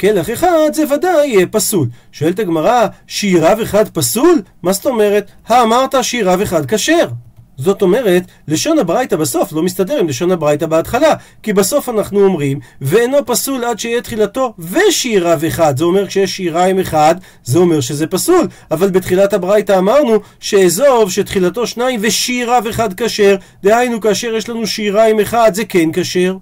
כלח 0.00 0.30
אחד 0.30 0.68
זה 0.72 0.94
ודאי 0.94 1.26
יהיה 1.26 1.46
פסול. 1.46 1.88
שואלת 2.12 2.38
הגמרא, 2.38 2.86
שיריו 3.06 3.62
אחד 3.62 3.88
פסול? 3.88 4.42
מה 4.62 4.72
זאת 4.72 4.86
אומרת? 4.86 5.30
האמרת 5.46 5.94
שיריו 6.02 6.42
אחד 6.42 6.66
כשר. 6.66 7.08
זאת 7.56 7.82
אומרת, 7.82 8.22
לשון 8.48 8.78
הברייתא 8.78 9.16
בסוף 9.16 9.52
לא 9.52 9.62
מסתדר 9.62 9.98
עם 9.98 10.08
לשון 10.08 10.30
הברייתא 10.30 10.66
בהתחלה, 10.66 11.14
כי 11.42 11.52
בסוף 11.52 11.88
אנחנו 11.88 12.24
אומרים, 12.24 12.58
ואינו 12.80 13.26
פסול 13.26 13.64
עד 13.64 13.78
שיהיה 13.78 14.02
תחילתו 14.02 14.54
ושיריו 14.58 15.40
אחד. 15.48 15.78
זה 15.78 15.84
אומר 15.84 16.06
כשיש 16.06 16.36
שיריים 16.36 16.80
אחד, 16.80 17.14
זה 17.44 17.58
אומר 17.58 17.80
שזה 17.80 18.06
פסול. 18.06 18.48
אבל 18.70 18.90
בתחילת 18.90 19.32
הברייתא 19.32 19.78
אמרנו 19.78 20.18
שאזוב 20.40 21.10
שתחילתו 21.10 21.66
שניים 21.66 22.00
ושיריו 22.02 22.64
אחד 22.70 22.94
כשר, 22.94 23.36
דהיינו 23.62 24.00
כאשר 24.00 24.34
יש 24.34 24.48
לנו 24.48 24.66
שיריים 24.66 25.20
אחד 25.20 25.50
זה 25.54 25.64
כן 25.64 25.88
כשר. 25.92 26.36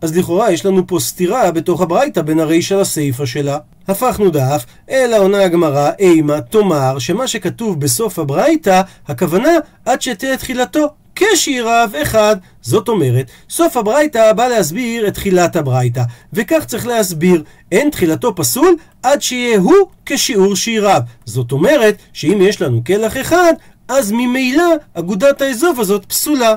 אז 0.00 0.16
לכאורה 0.16 0.52
יש 0.52 0.66
לנו 0.66 0.86
פה 0.86 0.98
סתירה 1.00 1.50
בתוך 1.50 1.80
הברייתא 1.80 2.22
בין 2.22 2.40
הרישא 2.40 2.74
לסיפא 2.74 3.26
שלה. 3.26 3.58
הפכנו 3.88 4.30
דף, 4.30 4.66
אלא 4.90 5.16
עונה 5.18 5.44
הגמרא, 5.44 5.90
אימה 5.98 6.40
תאמר 6.40 6.98
שמה 6.98 7.28
שכתוב 7.28 7.80
בסוף 7.80 8.18
הברייתא, 8.18 8.82
הכוונה 9.08 9.52
עד 9.84 10.02
שתהיה 10.02 10.36
תחילתו 10.36 10.88
כשיריו 11.16 11.90
אחד. 12.02 12.36
זאת 12.62 12.88
אומרת, 12.88 13.26
סוף 13.50 13.76
הברייתא 13.76 14.32
בא 14.32 14.48
להסביר 14.48 15.08
את 15.08 15.14
תחילת 15.14 15.56
הברייתא, 15.56 16.02
וכך 16.32 16.64
צריך 16.64 16.86
להסביר, 16.86 17.42
אין 17.72 17.90
תחילתו 17.90 18.34
פסול 18.34 18.76
עד 19.02 19.22
שיהיה 19.22 19.58
הוא 19.58 19.86
כשיעור 20.06 20.56
שיריו. 20.56 21.00
זאת 21.24 21.52
אומרת, 21.52 21.96
שאם 22.12 22.38
יש 22.42 22.62
לנו 22.62 22.84
כלח 22.84 23.16
אחד, 23.16 23.52
אז 23.88 24.12
ממילא 24.12 24.74
אגודת 24.94 25.42
האזוב 25.42 25.80
הזאת 25.80 26.04
פסולה. 26.04 26.54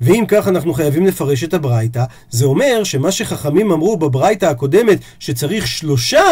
ואם 0.00 0.24
כך 0.28 0.48
אנחנו 0.48 0.74
חייבים 0.74 1.06
לפרש 1.06 1.44
את 1.44 1.54
הברייתא, 1.54 2.04
זה 2.30 2.44
אומר 2.44 2.84
שמה 2.84 3.12
שחכמים 3.12 3.72
אמרו 3.72 3.96
בברייתא 3.96 4.46
הקודמת 4.46 4.98
שצריך 5.18 5.66
שלושה 5.66 6.22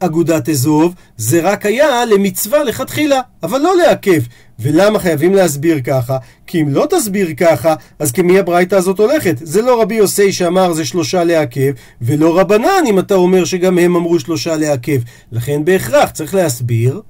אגודת 0.00 0.48
אזוב, 0.48 0.94
זה 1.16 1.40
רק 1.42 1.66
היה 1.66 2.04
למצווה 2.04 2.64
לכתחילה, 2.64 3.20
אבל 3.42 3.58
לא 3.58 3.76
לעכב. 3.76 4.20
ולמה 4.58 4.98
חייבים 4.98 5.34
להסביר 5.34 5.80
ככה? 5.84 6.16
כי 6.46 6.60
אם 6.60 6.68
לא 6.68 6.86
תסביר 6.90 7.28
ככה, 7.36 7.74
אז 7.98 8.12
כמי 8.12 8.38
הברייתא 8.38 8.74
הזאת 8.74 8.98
הולכת? 8.98 9.36
זה 9.42 9.62
לא 9.62 9.82
רבי 9.82 9.94
יוסי 9.94 10.32
שאמר 10.32 10.72
זה 10.72 10.84
שלושה 10.84 11.24
לעכב, 11.24 11.72
ולא 12.02 12.40
רבנן 12.40 12.84
אם 12.86 12.98
אתה 12.98 13.14
אומר 13.14 13.44
שגם 13.44 13.78
הם 13.78 13.96
אמרו 13.96 14.20
שלושה 14.20 14.56
לעכב. 14.56 15.00
לכן 15.32 15.64
בהכרח 15.64 16.10
צריך 16.10 16.34
להסביר 16.34 17.00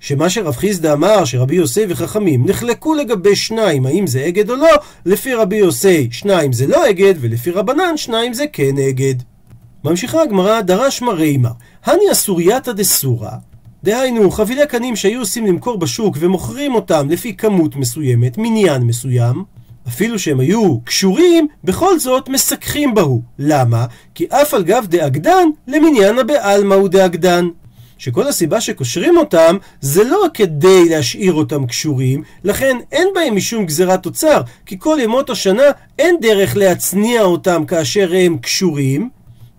שמה 0.00 0.30
שרב 0.30 0.56
חיסדא 0.56 0.92
אמר 0.92 1.24
שרבי 1.24 1.54
יוסי 1.54 1.84
וחכמים 1.88 2.46
נחלקו 2.46 2.94
לגבי 2.94 3.36
שניים, 3.36 3.86
האם 3.86 4.06
זה 4.06 4.26
אגד 4.28 4.50
או 4.50 4.56
לא, 4.56 4.74
לפי 5.06 5.34
רבי 5.34 5.56
יוסי 5.56 6.08
שניים 6.10 6.52
זה 6.52 6.66
לא 6.66 6.90
אגד, 6.90 7.14
ולפי 7.20 7.50
רבנן 7.50 7.96
שניים 7.96 8.34
זה 8.34 8.44
כן 8.52 8.78
אגד. 8.88 9.14
ממשיכה 9.84 10.22
הגמרא, 10.22 10.60
דרש 10.60 11.02
מרימה, 11.02 11.50
הני 11.86 12.12
אסורייתא 12.12 12.72
דסורא, 12.72 13.30
דהיינו 13.84 14.30
חבילי 14.30 14.66
קנים 14.66 14.96
שהיו 14.96 15.20
עושים 15.20 15.46
למכור 15.46 15.78
בשוק 15.78 16.16
ומוכרים 16.20 16.74
אותם 16.74 17.08
לפי 17.10 17.36
כמות 17.36 17.76
מסוימת, 17.76 18.38
מניין 18.38 18.82
מסוים, 18.82 19.44
אפילו 19.88 20.18
שהם 20.18 20.40
היו 20.40 20.80
קשורים, 20.80 21.48
בכל 21.64 21.98
זאת 21.98 22.28
מסככים 22.28 22.94
בהו. 22.94 23.22
למה? 23.38 23.86
כי 24.14 24.26
אף 24.30 24.54
על 24.54 24.64
גב 24.64 24.86
דאגדן, 24.88 25.48
למניין 25.66 26.18
הבעלמא 26.18 26.74
הוא 26.74 26.88
דאגדן. 26.88 27.48
שכל 27.98 28.28
הסיבה 28.28 28.60
שקושרים 28.60 29.16
אותם 29.16 29.56
זה 29.80 30.04
לא 30.04 30.24
כדי 30.34 30.88
להשאיר 30.88 31.32
אותם 31.32 31.66
קשורים, 31.66 32.22
לכן 32.44 32.76
אין 32.92 33.08
בהם 33.14 33.36
משום 33.36 33.66
גזירת 33.66 34.02
תוצר, 34.02 34.40
כי 34.66 34.78
כל 34.78 34.98
ימות 35.00 35.30
השנה 35.30 35.62
אין 35.98 36.16
דרך 36.20 36.56
להצניע 36.56 37.22
אותם 37.22 37.64
כאשר 37.66 38.12
הם 38.14 38.38
קשורים, 38.38 39.10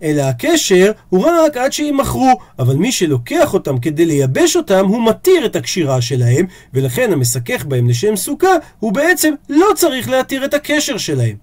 אלא 0.03 0.21
הקשר 0.21 0.91
הוא 1.09 1.25
רק 1.25 1.57
עד 1.57 1.73
שימכרו, 1.73 2.39
אבל 2.59 2.75
מי 2.75 2.91
שלוקח 2.91 3.53
אותם 3.53 3.77
כדי 3.77 4.05
לייבש 4.05 4.55
אותם, 4.55 4.85
הוא 4.87 5.05
מתיר 5.05 5.45
את 5.45 5.55
הקשירה 5.55 6.01
שלהם, 6.01 6.45
ולכן 6.73 7.13
המסכך 7.13 7.65
בהם 7.65 7.89
לשם 7.89 8.15
סוכה, 8.15 8.55
הוא 8.79 8.91
בעצם 8.91 9.33
לא 9.49 9.67
צריך 9.75 10.09
להתיר 10.09 10.45
את 10.45 10.53
הקשר 10.53 10.97
שלהם. 10.97 11.35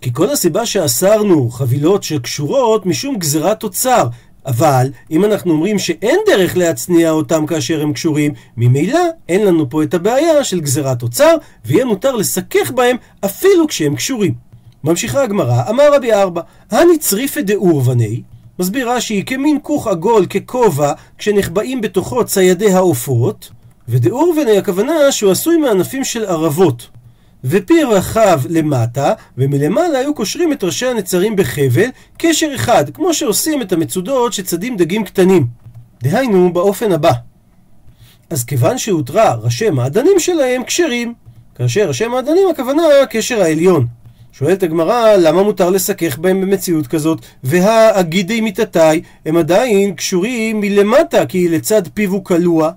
כי 0.00 0.12
כל 0.12 0.30
הסיבה 0.30 0.66
שאסרנו 0.66 1.50
חבילות 1.50 2.02
שקשורות 2.02 2.86
משום 2.86 3.16
גזירת 3.16 3.60
תוצר, 3.60 4.06
אבל 4.46 4.90
אם 5.10 5.24
אנחנו 5.24 5.52
אומרים 5.52 5.78
שאין 5.78 6.20
דרך 6.26 6.56
להצניע 6.56 7.10
אותם 7.10 7.46
כאשר 7.46 7.82
הם 7.82 7.92
קשורים, 7.92 8.32
ממילא 8.56 9.00
אין 9.28 9.46
לנו 9.46 9.70
פה 9.70 9.82
את 9.82 9.94
הבעיה 9.94 10.44
של 10.44 10.60
גזירת 10.60 11.02
אוצר, 11.02 11.34
ויהיה 11.64 11.84
מותר 11.84 12.16
לסכך 12.16 12.70
בהם 12.70 12.96
אפילו 13.24 13.68
כשהם 13.68 13.96
קשורים. 13.96 14.51
ממשיכה 14.84 15.22
הגמרא, 15.22 15.62
אמר 15.70 15.94
רבי 15.94 16.12
ארבע, 16.12 16.40
הני 16.70 16.98
צריפא 16.98 17.40
דאורבני, 17.40 18.22
מסביר 18.58 18.90
רש"י, 18.90 19.22
כמין 19.26 19.58
כוך 19.62 19.86
עגול 19.86 20.26
ככובע, 20.26 20.92
כשנחבאים 21.18 21.80
בתוכו 21.80 22.24
ציידי 22.24 22.72
העופות, 22.72 23.50
ודאורבני 23.88 24.58
הכוונה 24.58 25.12
שהוא 25.12 25.32
עשוי 25.32 25.56
מענפים 25.56 26.04
של 26.04 26.24
ערבות. 26.24 26.88
ופי 27.44 27.82
רחב 27.84 28.40
למטה, 28.48 29.12
ומלמעלה 29.38 29.98
היו 29.98 30.14
קושרים 30.14 30.52
את 30.52 30.64
ראשי 30.64 30.86
הנצרים 30.86 31.36
בחבל, 31.36 31.88
קשר 32.18 32.52
אחד, 32.54 32.90
כמו 32.90 33.14
שעושים 33.14 33.62
את 33.62 33.72
המצודות 33.72 34.32
שצדים 34.32 34.76
דגים 34.76 35.04
קטנים. 35.04 35.46
דהיינו, 36.02 36.52
באופן 36.52 36.92
הבא. 36.92 37.12
אז 38.30 38.44
כיוון 38.44 38.78
שהותרה 38.78 39.34
ראשי 39.34 39.70
מעדנים 39.70 40.18
שלהם 40.18 40.64
כשרים, 40.64 41.14
כאשר 41.54 41.88
ראשי 41.88 42.06
מעדנים 42.06 42.48
הכוונה 42.50 42.82
הקשר 43.02 43.42
העליון. 43.42 43.86
שואלת 44.32 44.62
הגמרא, 44.62 45.16
למה 45.16 45.42
מותר 45.42 45.70
לסכך 45.70 46.18
בהם 46.18 46.40
במציאות 46.40 46.86
כזאת? 46.86 47.20
והאגידי 47.44 48.40
מיתתי 48.40 49.02
הם 49.26 49.36
עדיין 49.36 49.94
קשורים 49.94 50.60
מלמטה, 50.60 51.26
כי 51.26 51.48
לצד 51.48 51.82
פיו 51.94 52.12
הוא 52.12 52.24
כלוע. 52.24 52.70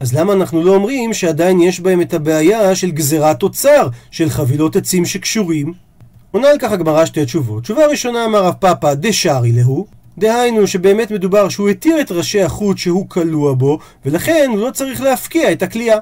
אז 0.00 0.14
למה 0.14 0.32
אנחנו 0.32 0.62
לא 0.64 0.74
אומרים 0.74 1.14
שעדיין 1.14 1.60
יש 1.60 1.80
בהם 1.80 2.00
את 2.00 2.14
הבעיה 2.14 2.74
של 2.74 2.90
גזירת 2.90 3.42
אוצר, 3.42 3.88
של 4.10 4.30
חבילות 4.30 4.76
עצים 4.76 5.04
שקשורים? 5.04 5.72
עונה 6.30 6.48
על 6.48 6.58
כך 6.58 6.72
הגמרא 6.72 7.04
שתי 7.04 7.24
תשובות. 7.24 7.62
תשובה 7.62 7.86
ראשונה 7.86 8.24
אמר 8.24 8.44
רב 8.44 8.54
פאפא 8.54 8.94
דשארי 8.94 9.52
להו, 9.52 9.86
דהיינו 10.18 10.66
שבאמת 10.66 11.10
מדובר 11.10 11.48
שהוא 11.48 11.68
התיר 11.68 12.00
את 12.00 12.12
ראשי 12.12 12.42
החוט 12.42 12.78
שהוא 12.78 13.08
כלוא 13.08 13.54
בו, 13.54 13.78
ולכן 14.06 14.50
הוא 14.50 14.58
לא 14.58 14.70
צריך 14.70 15.00
להפקיע 15.00 15.52
את 15.52 15.62
הכלייה. 15.62 15.98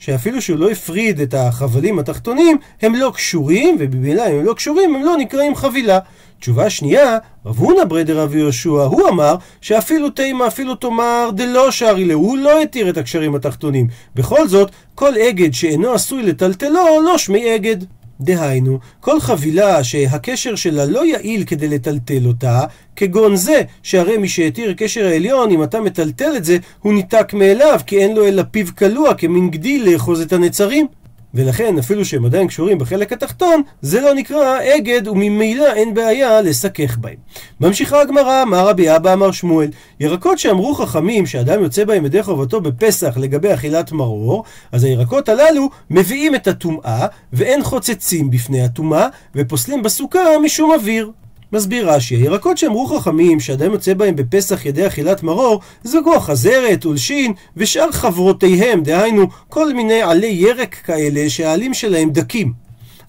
שאפילו 0.00 0.42
שהוא 0.42 0.58
לא 0.58 0.70
הפריד 0.70 1.20
את 1.20 1.34
החבלים 1.34 1.98
התחתונים, 1.98 2.58
הם 2.82 2.94
לא 2.94 3.12
קשורים, 3.14 3.76
ובמילה 3.80 4.26
הם 4.26 4.44
לא 4.44 4.54
קשורים, 4.54 4.94
הם 4.94 5.02
לא 5.02 5.16
נקראים 5.16 5.54
חבילה. 5.54 5.98
תשובה 6.40 6.70
שנייה, 6.70 7.18
רב 7.46 7.58
הונא 7.58 7.84
ברדר 7.84 8.20
רבי 8.20 8.38
יהושע, 8.38 8.70
הוא 8.70 9.08
אמר 9.08 9.36
שאפילו 9.60 10.10
תימא 10.10 10.46
אפילו 10.46 10.74
תאמר 10.74 11.30
דלא 11.34 11.70
שרי 11.70 12.04
לו, 12.04 12.14
הוא 12.14 12.38
לא 12.38 12.62
התיר 12.62 12.90
את 12.90 12.96
הקשרים 12.96 13.34
התחתונים. 13.34 13.86
בכל 14.14 14.48
זאת, 14.48 14.70
כל 14.94 15.12
אגד 15.28 15.54
שאינו 15.54 15.92
עשוי 15.92 16.22
לטלטלו, 16.22 17.02
לא 17.04 17.18
שמי 17.18 17.54
אגד. 17.54 17.76
דהיינו, 18.20 18.78
כל 19.00 19.20
חבילה 19.20 19.84
שהקשר 19.84 20.54
שלה 20.54 20.84
לא 20.84 21.06
יעיל 21.06 21.44
כדי 21.44 21.68
לטלטל 21.68 22.26
אותה, 22.26 22.60
כגון 22.96 23.36
זה, 23.36 23.62
שהרי 23.82 24.18
מי 24.18 24.28
שהתיר 24.28 24.72
קשר 24.72 25.06
העליון, 25.06 25.50
אם 25.50 25.62
אתה 25.62 25.80
מטלטל 25.80 26.36
את 26.36 26.44
זה, 26.44 26.56
הוא 26.80 26.92
ניתק 26.92 27.34
מאליו, 27.34 27.80
כי 27.86 27.98
אין 27.98 28.16
לו 28.16 28.26
אלא 28.26 28.42
פיו 28.50 28.66
כלוע, 28.78 29.14
כמין 29.14 29.50
גדיל 29.50 29.92
לאחוז 29.92 30.20
את 30.20 30.32
הנצרים. 30.32 30.86
ולכן 31.34 31.78
אפילו 31.78 32.04
שהם 32.04 32.24
עדיין 32.24 32.48
קשורים 32.48 32.78
בחלק 32.78 33.12
התחתון, 33.12 33.62
זה 33.82 34.00
לא 34.00 34.14
נקרא 34.14 34.58
אגד 34.76 35.08
וממילא 35.08 35.72
אין 35.72 35.94
בעיה 35.94 36.40
לסכך 36.40 36.98
בהם. 36.98 37.16
ממשיכה 37.60 38.00
הגמרא, 38.00 38.44
מה 38.44 38.62
רבי 38.62 38.96
אבא 38.96 39.12
אמר 39.12 39.32
שמואל, 39.32 39.68
ירקות 40.00 40.38
שאמרו 40.38 40.74
חכמים 40.74 41.26
שאדם 41.26 41.62
יוצא 41.62 41.84
בהם 41.84 42.06
ידי 42.06 42.22
חובתו 42.22 42.60
בפסח 42.60 43.16
לגבי 43.16 43.54
אכילת 43.54 43.92
מרור, 43.92 44.44
אז 44.72 44.84
הירקות 44.84 45.28
הללו 45.28 45.70
מביאים 45.90 46.34
את 46.34 46.48
הטומאה, 46.48 47.06
ואין 47.32 47.62
חוצצים 47.62 48.30
בפני 48.30 48.62
הטומאה, 48.62 49.06
ופוסלים 49.34 49.82
בסוכה 49.82 50.20
משום 50.44 50.72
אוויר. 50.72 51.10
מסביר 51.52 51.90
רש"י, 51.90 52.14
הירקות 52.14 52.58
שאמרו 52.58 52.86
חכמים 52.86 53.40
שאדם 53.40 53.72
יוצא 53.72 53.94
בהם 53.94 54.16
בפסח 54.16 54.66
ידי 54.66 54.86
אכילת 54.86 55.22
מרור, 55.22 55.60
כמו 55.90 56.20
חזרת, 56.20 56.84
אולשין 56.84 57.32
ושאר 57.56 57.92
חברותיהם, 57.92 58.82
דהיינו 58.82 59.26
כל 59.48 59.72
מיני 59.72 60.02
עלי 60.02 60.26
ירק 60.26 60.74
כאלה 60.74 61.30
שהעלים 61.30 61.74
שלהם 61.74 62.10
דקים. 62.10 62.52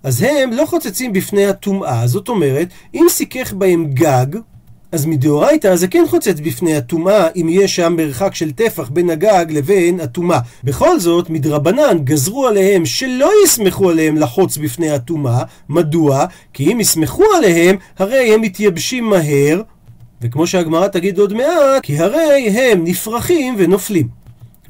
אז 0.03 0.21
הם 0.21 0.53
לא 0.53 0.65
חוצצים 0.65 1.13
בפני 1.13 1.45
הטומאה, 1.45 2.07
זאת 2.07 2.29
אומרת, 2.29 2.67
אם 2.93 3.05
סיכך 3.09 3.53
בהם 3.53 3.85
גג, 3.93 4.25
אז 4.91 5.05
מדאורייתא 5.05 5.75
זה 5.75 5.87
כן 5.87 6.03
חוצץ 6.07 6.39
בפני 6.39 6.75
הטומאה 6.75 7.27
אם 7.35 7.47
יש 7.49 7.75
שם 7.75 7.93
מרחק 7.97 8.35
של 8.35 8.51
טפח 8.51 8.89
בין 8.89 9.09
הגג 9.09 9.45
לבין 9.49 9.99
הטומאה. 9.99 10.39
בכל 10.63 10.99
זאת, 10.99 11.29
מדרבנן 11.29 11.97
גזרו 12.03 12.47
עליהם 12.47 12.85
שלא 12.85 13.31
יסמכו 13.45 13.89
עליהם 13.89 14.17
לחוץ 14.17 14.57
בפני 14.57 14.89
הטומאה. 14.89 15.43
מדוע? 15.69 16.25
כי 16.53 16.71
אם 16.71 16.79
יסמכו 16.79 17.23
עליהם, 17.37 17.75
הרי 17.99 18.33
הם 18.33 18.41
מתייבשים 18.41 19.09
מהר, 19.09 19.61
וכמו 20.21 20.47
שהגמרא 20.47 20.87
תגיד 20.87 21.19
עוד 21.19 21.33
מעט, 21.33 21.83
כי 21.83 21.99
הרי 21.99 22.49
הם 22.49 22.83
נפרחים 22.83 23.55
ונופלים. 23.57 24.07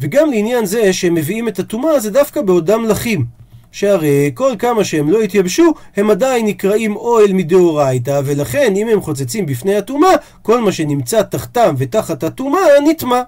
וגם 0.02 0.32
לעניין 0.32 0.66
זה 0.66 0.94
שהם 0.94 1.14
מביאים 1.14 1.48
את 1.48 1.60
הטומאה 1.60 2.00
זה 2.00 2.12
דווקא 2.12 2.42
בעודם 2.42 2.86
לחים. 2.86 3.41
שהרי 3.72 4.32
כל 4.34 4.52
כמה 4.60 4.84
שהם 4.84 5.10
לא 5.10 5.22
התייבשו, 5.22 5.74
הם 5.98 6.10
עדיין 6.10 6.46
נקראים 6.46 6.96
אוהל 6.96 7.34
מדאורייתא, 7.34 8.22
ולכן 8.26 8.74
אם 8.76 8.88
הם 8.88 9.02
חוצצים 9.02 9.46
בפני 9.46 9.76
הטומאה, 9.76 10.16
כל 10.42 10.62
מה 10.62 10.72
שנמצא 10.72 11.22
תחתם 11.22 11.76
ותחת 11.78 12.24
הטומאה 12.24 12.62
נטמע. 12.88 13.22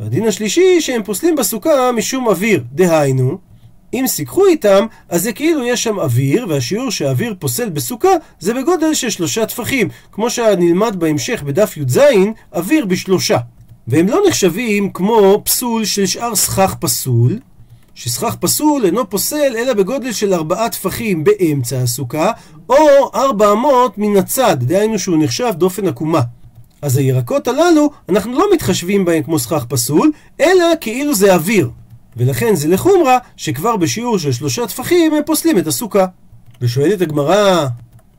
והדין 0.00 0.26
השלישי, 0.26 0.80
שהם 0.80 1.02
פוסלים 1.02 1.36
בסוכה 1.36 1.92
משום 1.92 2.26
אוויר, 2.26 2.64
דהיינו, 2.72 3.38
אם 3.94 4.04
סיככו 4.06 4.46
איתם, 4.46 4.86
אז 5.08 5.22
זה 5.22 5.32
כאילו 5.32 5.66
יש 5.66 5.82
שם 5.82 5.98
אוויר, 5.98 6.46
והשיעור 6.48 6.90
שהאוויר 6.90 7.34
פוסל 7.38 7.68
בסוכה 7.68 8.08
זה 8.40 8.54
בגודל 8.54 8.94
של 8.94 9.10
שלושה 9.10 9.46
טפחים, 9.46 9.88
כמו 10.12 10.30
שנלמד 10.30 10.96
בהמשך 10.98 11.42
בדף 11.42 11.76
י"ז, 11.76 12.00
אוויר 12.54 12.86
בשלושה. 12.86 13.38
והם 13.88 14.08
לא 14.08 14.20
נחשבים 14.28 14.90
כמו 14.90 15.42
פסול 15.44 15.84
של 15.84 16.06
שאר 16.06 16.34
סכך 16.34 16.74
פסול, 16.80 17.38
שסכך 17.94 18.36
פסול 18.40 18.84
אינו 18.84 19.10
פוסל 19.10 19.56
אלא 19.56 19.72
בגודל 19.74 20.12
של 20.12 20.34
ארבעה 20.34 20.68
טפחים 20.68 21.24
באמצע 21.24 21.78
הסוכה, 21.78 22.30
או 22.68 23.10
ארבע 23.14 23.52
אמות 23.52 23.98
מן 23.98 24.16
הצד, 24.16 24.56
דהיינו 24.60 24.98
שהוא 24.98 25.16
נחשב 25.20 25.52
דופן 25.56 25.88
עקומה. 25.88 26.20
אז 26.82 26.96
הירקות 26.96 27.48
הללו, 27.48 27.90
אנחנו 28.08 28.32
לא 28.32 28.46
מתחשבים 28.54 29.04
בהם 29.04 29.22
כמו 29.22 29.38
סכך 29.38 29.64
פסול, 29.68 30.12
אלא 30.40 30.64
כאילו 30.80 31.14
זה 31.14 31.34
אוויר. 31.34 31.70
ולכן 32.16 32.54
זה 32.54 32.68
לחומרה, 32.68 33.18
שכבר 33.36 33.76
בשיעור 33.76 34.18
של 34.18 34.32
שלושה 34.32 34.66
טפחים 34.66 35.14
הם 35.14 35.22
פוסלים 35.26 35.58
את 35.58 35.66
הסוכה. 35.66 36.06
ושואלת 36.60 37.00
הגמרא, 37.00 37.66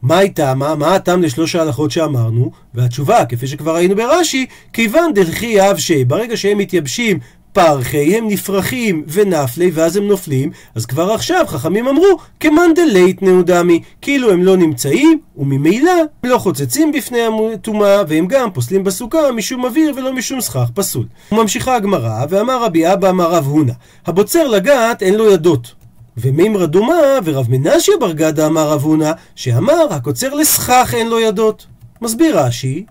מה 0.02 0.18
הייתה, 0.18 0.56
מה, 0.56 0.76
מה 0.76 0.96
הטעם 0.96 1.22
לשלוש 1.22 1.56
ההלכות 1.56 1.92
שאמרנו? 1.92 2.52
והתשובה, 2.74 3.26
כפי 3.26 3.48
שכבר 3.48 3.76
ראינו 3.76 3.96
ברש"י, 3.96 4.46
כיוון 4.74 5.14
דרכי 5.14 5.72
אבשי, 5.72 6.06
ברגע 6.06 6.38
שהם 6.38 6.58
מתייבשים 6.58 7.20
פרחי 7.56 8.18
הם 8.18 8.28
נפרחים 8.28 9.04
ונפלי 9.08 9.72
ואז 9.74 9.98
הם 9.98 10.08
נופלים, 10.08 10.52
אז 10.76 10.86
כבר 10.86 11.12
עכשיו 11.12 11.46
חכמים 11.48 11.88
אמרו 11.88 12.18
כמאן 12.40 12.74
דלית 12.76 13.22
נאודמי, 13.22 13.82
כאילו 14.02 14.32
הם 14.32 14.44
לא 14.44 14.58
נמצאים, 14.58 15.20
וממילא 15.38 15.92
הם 16.24 16.30
לא 16.30 16.38
חוצצים 16.38 16.92
בפני 16.92 17.20
הטומאה, 17.54 18.02
והם 18.08 18.28
גם 18.28 18.52
פוסלים 18.52 18.84
בסוכה 18.84 19.32
משום 19.32 19.66
אוויר 19.66 19.94
ולא 19.96 20.14
משום 20.14 20.42
סכך 20.42 20.70
פסול. 20.74 21.06
וממשיכה 21.32 21.76
הגמרא, 21.76 22.26
ואמר 22.30 22.64
רבי 22.64 22.94
אבא 22.94 23.10
אמר 23.10 23.32
רב 23.32 23.46
הונא, 23.46 23.74
הבוצר 24.06 24.48
לגעת 24.48 25.04
אין 25.04 25.16
לו 25.16 25.32
ידות. 25.32 25.74
ומימרא 26.18 26.66
דומה 26.66 27.02
ורב 27.24 27.48
מנשיה 27.50 27.94
בר 28.00 28.12
גדה 28.12 28.48
אמר 28.48 28.70
רב 28.70 28.84
הונא, 28.84 29.12
שאמר 29.36 29.88
הקוצר 29.92 30.34
לסכך 30.34 30.94
אין 30.98 31.10
לו 31.10 31.20
ידות. 31.20 31.66
מסביר 32.02 32.40
רש"י, 32.40 32.86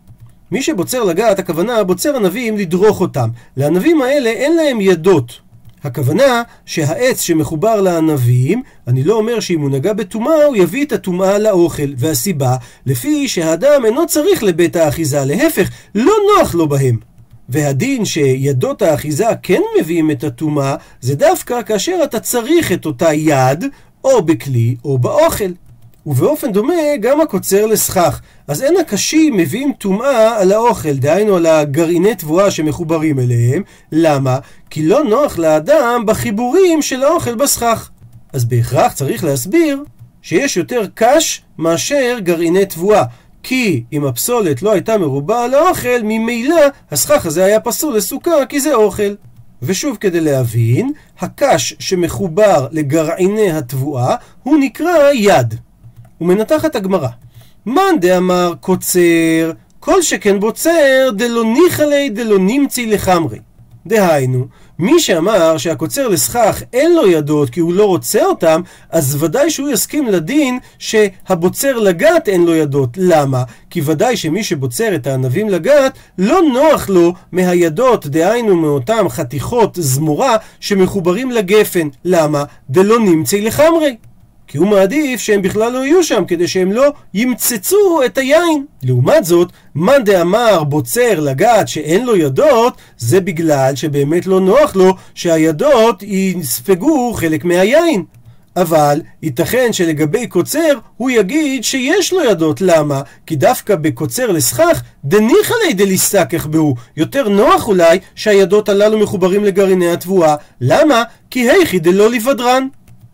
מי 0.54 0.62
שבוצר 0.62 1.04
לגעת, 1.04 1.38
הכוונה 1.38 1.84
בוצר 1.84 2.16
ענבים 2.16 2.58
לדרוך 2.58 3.00
אותם. 3.00 3.28
לענבים 3.56 4.02
האלה 4.02 4.30
אין 4.30 4.56
להם 4.56 4.80
ידות. 4.80 5.40
הכוונה 5.84 6.42
שהעץ 6.66 7.20
שמחובר 7.20 7.80
לענבים, 7.80 8.62
אני 8.88 9.04
לא 9.04 9.14
אומר 9.14 9.40
שאם 9.40 9.60
הוא 9.60 9.70
נגע 9.70 9.92
בטומאה, 9.92 10.44
הוא 10.44 10.56
יביא 10.56 10.84
את 10.84 10.92
הטומאה 10.92 11.38
לאוכל. 11.38 11.92
והסיבה, 11.96 12.56
לפי 12.86 13.28
שהאדם 13.28 13.84
אינו 13.84 14.06
צריך 14.06 14.42
לבית 14.42 14.76
האחיזה, 14.76 15.24
להפך, 15.24 15.70
לא 15.94 16.12
נוח 16.38 16.54
לו 16.54 16.68
בהם. 16.68 16.96
והדין 17.48 18.04
שידות 18.04 18.82
האחיזה 18.82 19.26
כן 19.42 19.60
מביאים 19.80 20.10
את 20.10 20.24
הטומאה, 20.24 20.76
זה 21.00 21.14
דווקא 21.14 21.62
כאשר 21.62 22.00
אתה 22.04 22.20
צריך 22.20 22.72
את 22.72 22.86
אותה 22.86 23.14
יד, 23.14 23.64
או 24.04 24.22
בכלי 24.22 24.76
או 24.84 24.98
באוכל. 24.98 25.50
ובאופן 26.06 26.52
דומה 26.52 26.74
גם 27.00 27.20
הקוצר 27.20 27.66
לסכך. 27.66 28.20
אז 28.48 28.62
אין 28.62 28.76
הקשים 28.76 29.37
מביאים 29.37 29.72
טומאה 29.78 30.40
על 30.40 30.52
האוכל, 30.52 30.92
דהיינו 30.92 31.37
על 31.37 31.46
הגרעיני 31.46 32.14
תבואה 32.14 32.50
שמחוברים 32.50 33.18
אליהם. 33.18 33.62
למה? 33.92 34.38
כי 34.70 34.87
לא 34.87 35.04
נוח 35.04 35.38
לאדם 35.38 36.02
בחיבורים 36.07 36.83
של 36.83 37.02
האוכל 37.02 37.35
בסכך. 37.35 37.90
אז 38.33 38.44
בהכרח 38.44 38.92
צריך 38.92 39.24
להסביר 39.24 39.85
שיש 40.22 40.57
יותר 40.57 40.83
קש 40.94 41.42
מאשר 41.59 42.18
גרעיני 42.22 42.66
תבואה. 42.66 43.04
כי 43.42 43.85
אם 43.92 44.04
הפסולת 44.04 44.62
לא 44.62 44.72
הייתה 44.72 44.98
מרובה 44.98 45.44
על 45.44 45.54
האוכל, 45.54 46.02
ממילא 46.02 46.61
הסכך 46.90 47.26
הזה 47.26 47.44
היה 47.44 47.61
פסול 47.61 47.96
לסוכה 47.96 48.46
כי 48.48 48.61
זה 48.61 48.74
אוכל. 48.74 49.14
ושוב 49.62 49.96
כדי 50.00 50.20
להבין, 50.20 50.92
הקש 51.20 51.74
שמחובר 51.78 52.66
לגרעיני 52.70 53.52
התבואה 53.52 54.14
הוא 54.42 54.57
נקרא 54.61 55.11
יד. 55.14 55.54
ומנתחת 56.20 56.76
הגמרא. 56.76 57.09
מאן 57.66 58.00
דאמר 58.00 58.53
קוצר, 58.61 59.53
כל 59.81 60.03
שכן 60.03 60.40
בוצר, 60.40 61.11
דלא 61.16 61.44
ניחא 61.44 61.83
ליה 61.83 62.09
דלא 62.09 62.38
נמצי 62.38 62.87
לחמרי. 62.87 63.38
דהיינו, 63.87 64.46
מי 64.79 65.00
שאמר 65.00 65.59
שהקוצר 65.59 66.09
לסכך 66.09 66.62
אין 66.72 66.94
לו 66.94 67.07
ידות 67.07 67.50
כי 67.50 67.61
הוא 67.61 67.74
לא 67.74 67.85
רוצה 67.85 68.24
אותם, 68.24 68.61
אז 68.90 69.24
ודאי 69.24 69.50
שהוא 69.50 69.70
יסכים 69.70 70.07
לדין 70.07 70.59
שהבוצר 70.79 71.79
לגת 71.79 72.29
אין 72.29 72.44
לו 72.44 72.55
ידות. 72.55 72.90
למה? 72.96 73.42
כי 73.70 73.81
ודאי 73.85 74.16
שמי 74.16 74.44
שבוצר 74.44 74.94
את 74.94 75.07
הענבים 75.07 75.50
לגת, 75.50 75.92
לא 76.18 76.40
נוח 76.53 76.88
לו 76.88 77.12
מהידות, 77.33 78.07
דהיינו 78.07 78.57
מאותם 78.57 79.09
חתיכות 79.09 79.79
זמורה 79.81 80.37
שמחוברים 80.61 81.31
לגפן. 81.31 81.88
למה? 82.05 82.44
דלא 82.70 82.98
נמצי 82.98 83.40
לחמרי. 83.40 83.96
כי 84.48 84.59
הוא 84.59 84.66
מעדיף 84.68 85.20
שהם 85.20 85.42
בכלל 85.42 85.72
לא 85.72 85.85
יהיו 85.85 86.04
שם, 86.04 86.24
כדי 86.28 86.48
שהם 86.48 86.72
לא 86.72 86.92
ימצצו 87.14 88.00
את 88.07 88.18
היין. 88.18 88.64
לעומת 88.83 89.24
זאת, 89.24 89.48
מאן 89.74 90.04
דאמר 90.04 90.64
בוצר 90.64 91.20
לגעת 91.20 91.68
שאין 91.68 92.07
לו 92.07 92.16
ידות, 92.16 92.76
זה 92.98 93.20
בגלל 93.20 93.72
שבאמת 93.76 94.26
לא 94.26 94.40
נוח 94.40 94.76
לו 94.76 94.94
שהידות 95.14 96.02
יספגו 96.02 97.12
חלק 97.12 97.44
מהיין. 97.44 98.04
אבל 98.57 99.00
ייתכן 99.22 99.72
שלגבי 99.72 100.26
קוצר 100.26 100.78
הוא 100.96 101.11
יגיד 101.11 101.64
שיש 101.64 102.12
לו 102.12 102.24
ידות, 102.24 102.61
למה? 102.61 103.02
כי 103.26 103.37
דווקא 103.37 103.76
בקוצר 103.76 104.33
לסכך 104.33 104.83
דניחא 105.04 105.54
ליה 105.64 105.74
דליסתכך 105.74 106.46
בהו, 106.46 106.74
יותר 106.96 107.28
נוח 107.28 107.68
אולי 107.68 107.98
שהידות 108.14 108.68
הללו 108.68 108.98
מחוברים 108.98 109.44
לגרעיני 109.44 109.92
התבואה, 109.92 110.35
למה? 110.61 111.02
כי 111.30 111.50
היכי 111.50 111.78
דלא 111.78 112.11
לבדרן. 112.11 112.68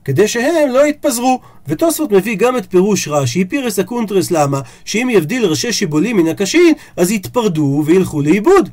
כדי 0.05 0.29
שהם 0.29 0.71
לא 0.71 0.87
יתפזרו. 0.87 1.41
ותוספות 1.69 2.13
מביא 2.13 2.37
גם 2.37 2.57
את 2.57 2.71
פירוש 2.71 3.09
רש"י, 3.09 3.45
פירש 3.44 3.79
הקונטרס 3.79 4.31
למה? 4.31 4.61
שאם 4.85 5.09
יבדיל 5.11 5.45
ראשי 5.45 5.73
שיבולים 5.73 6.17
מן 6.17 6.29
הקשין, 6.29 6.75
אז 6.97 7.11
יתפרדו 7.11 7.83
וילכו 7.87 8.23
לאיבוד. 8.23 8.69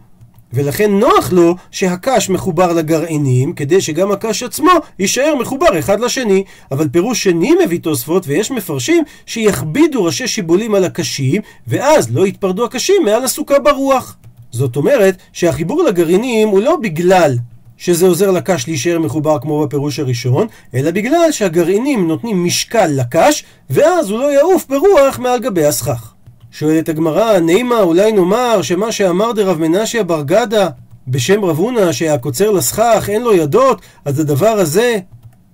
ולכן 0.53 0.91
נוח 0.91 1.33
לו 1.33 1.55
שהקש 1.71 2.29
מחובר 2.29 2.73
לגרעינים, 2.73 3.53
כדי 3.53 3.81
שגם 3.81 4.11
הקש 4.11 4.43
עצמו 4.43 4.71
יישאר 4.99 5.35
מחובר 5.35 5.79
אחד 5.79 5.99
לשני. 5.99 6.43
אבל 6.71 6.87
פירוש 6.89 7.23
שני 7.23 7.51
מביא 7.65 7.79
תוספות, 7.79 8.27
ויש 8.27 8.51
מפרשים 8.51 9.03
שיכבידו 9.25 10.03
ראשי 10.03 10.27
שיבולים 10.27 10.75
על 10.75 10.83
הקשים, 10.83 11.41
ואז 11.67 12.15
לא 12.15 12.27
יתפרדו 12.27 12.65
הקשים 12.65 13.05
מעל 13.05 13.23
הסוכה 13.23 13.59
ברוח. 13.59 14.17
זאת 14.51 14.75
אומרת 14.75 15.17
שהחיבור 15.33 15.83
לגרעינים 15.83 16.47
הוא 16.47 16.61
לא 16.61 16.77
בגלל 16.81 17.37
שזה 17.77 18.07
עוזר 18.07 18.31
לקש 18.31 18.67
להישאר 18.67 18.99
מחובר 18.99 19.39
כמו 19.39 19.65
בפירוש 19.65 19.99
הראשון, 19.99 20.47
אלא 20.75 20.91
בגלל 20.91 21.31
שהגרעינים 21.31 22.07
נותנים 22.07 22.45
משקל 22.45 22.87
לקש, 22.87 23.43
ואז 23.69 24.09
הוא 24.09 24.19
לא 24.19 24.31
יעוף 24.33 24.65
ברוח 24.69 25.19
מעל 25.19 25.39
גבי 25.39 25.65
הסכך. 25.65 26.13
שואלת 26.51 26.89
הגמרא, 26.89 27.39
נימה 27.39 27.79
אולי 27.79 28.11
נאמר 28.11 28.61
שמה 28.61 28.91
שאמר 28.91 29.31
דרב 29.31 29.59
מנשיה 29.59 30.03
בר 30.03 30.21
גדה 30.21 30.69
בשם 31.07 31.45
רב 31.45 31.57
הונא 31.57 31.91
שהקוצר 31.91 32.51
לסכך 32.51 33.09
אין 33.09 33.21
לו 33.21 33.33
ידות, 33.33 33.81
אז 34.05 34.19
הדבר 34.19 34.47
הזה 34.47 34.97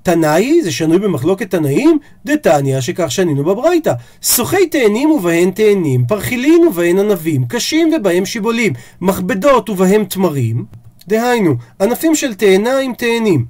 תנאי, 0.03 0.61
זה 0.63 0.71
שנוי 0.71 0.99
במחלוקת 0.99 1.51
תנאים, 1.51 1.99
דתניא 2.25 2.81
שכך 2.81 3.11
שנינו 3.11 3.43
בברייתא. 3.43 3.93
סוחי 4.23 4.67
תאנים 4.67 5.11
ובהן 5.11 5.51
תאנים, 5.51 6.05
פרחילין 6.05 6.67
ובהן 6.67 6.99
ענבים, 6.99 7.45
קשים 7.45 7.93
ובהם 7.93 8.25
שיבולים, 8.25 8.73
מכבדות 9.01 9.69
ובהם 9.69 10.05
תמרים. 10.05 10.82
דהיינו, 11.07 11.55
ענפים 11.81 12.15
של 12.15 12.33
תאנה 12.33 12.79
עם 12.79 12.93
תאנים. 12.93 13.45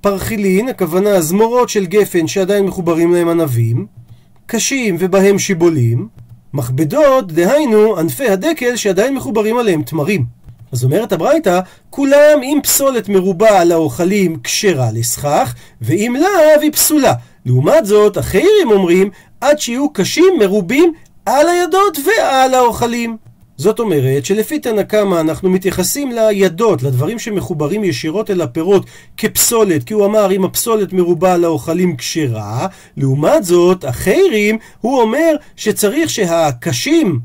פרחילין, 0.00 0.68
הכוונה 0.68 1.20
זמורות 1.20 1.68
של 1.68 1.86
גפן 1.86 2.26
שעדיין 2.26 2.64
מחוברים 2.64 3.14
להם 3.14 3.28
ענבים. 3.28 3.86
קשים 4.46 4.96
ובהם 4.98 5.38
שיבולים. 5.38 6.08
מכבדות, 6.54 7.32
דהיינו, 7.32 7.98
ענפי 7.98 8.28
הדקל 8.28 8.76
שעדיין 8.76 9.14
מחוברים 9.14 9.58
עליהם 9.58 9.82
תמרים. 9.82 10.24
אז 10.72 10.84
אומרת 10.84 11.12
הברייתא, 11.12 11.60
כולם 11.90 12.40
עם 12.42 12.60
פסולת 12.62 13.08
מרובה 13.08 13.60
על 13.60 13.72
האוכלים 13.72 14.40
כשרה 14.44 14.88
לסכך, 14.92 15.54
ואם 15.80 16.16
לאו 16.20 16.60
היא 16.60 16.72
פסולה. 16.72 17.12
לעומת 17.46 17.86
זאת, 17.86 18.16
החיירים 18.16 18.70
אומרים, 18.70 19.10
עד 19.40 19.58
שיהיו 19.58 19.92
קשים 19.92 20.34
מרובים 20.40 20.92
על 21.26 21.48
הידות 21.48 21.98
ועל 22.06 22.54
האוכלים. 22.54 23.16
זאת 23.56 23.78
אומרת 23.80 24.24
שלפי 24.24 24.58
תנא 24.58 24.82
קמא 24.82 25.20
אנחנו 25.20 25.50
מתייחסים 25.50 26.12
לידות, 26.12 26.82
לדברים 26.82 27.18
שמחוברים 27.18 27.84
ישירות 27.84 28.30
אל 28.30 28.40
הפירות 28.40 28.86
כפסולת, 29.16 29.84
כי 29.84 29.94
הוא 29.94 30.06
אמר 30.06 30.32
אם 30.32 30.44
הפסולת 30.44 30.92
מרובה 30.92 31.34
על 31.34 31.44
האוכלים 31.44 31.96
כשרה, 31.96 32.66
לעומת 32.96 33.44
זאת, 33.44 33.84
החיירים, 33.84 34.58
הוא 34.80 35.00
אומר 35.00 35.36
שצריך 35.56 36.10
שהקשים 36.10 37.20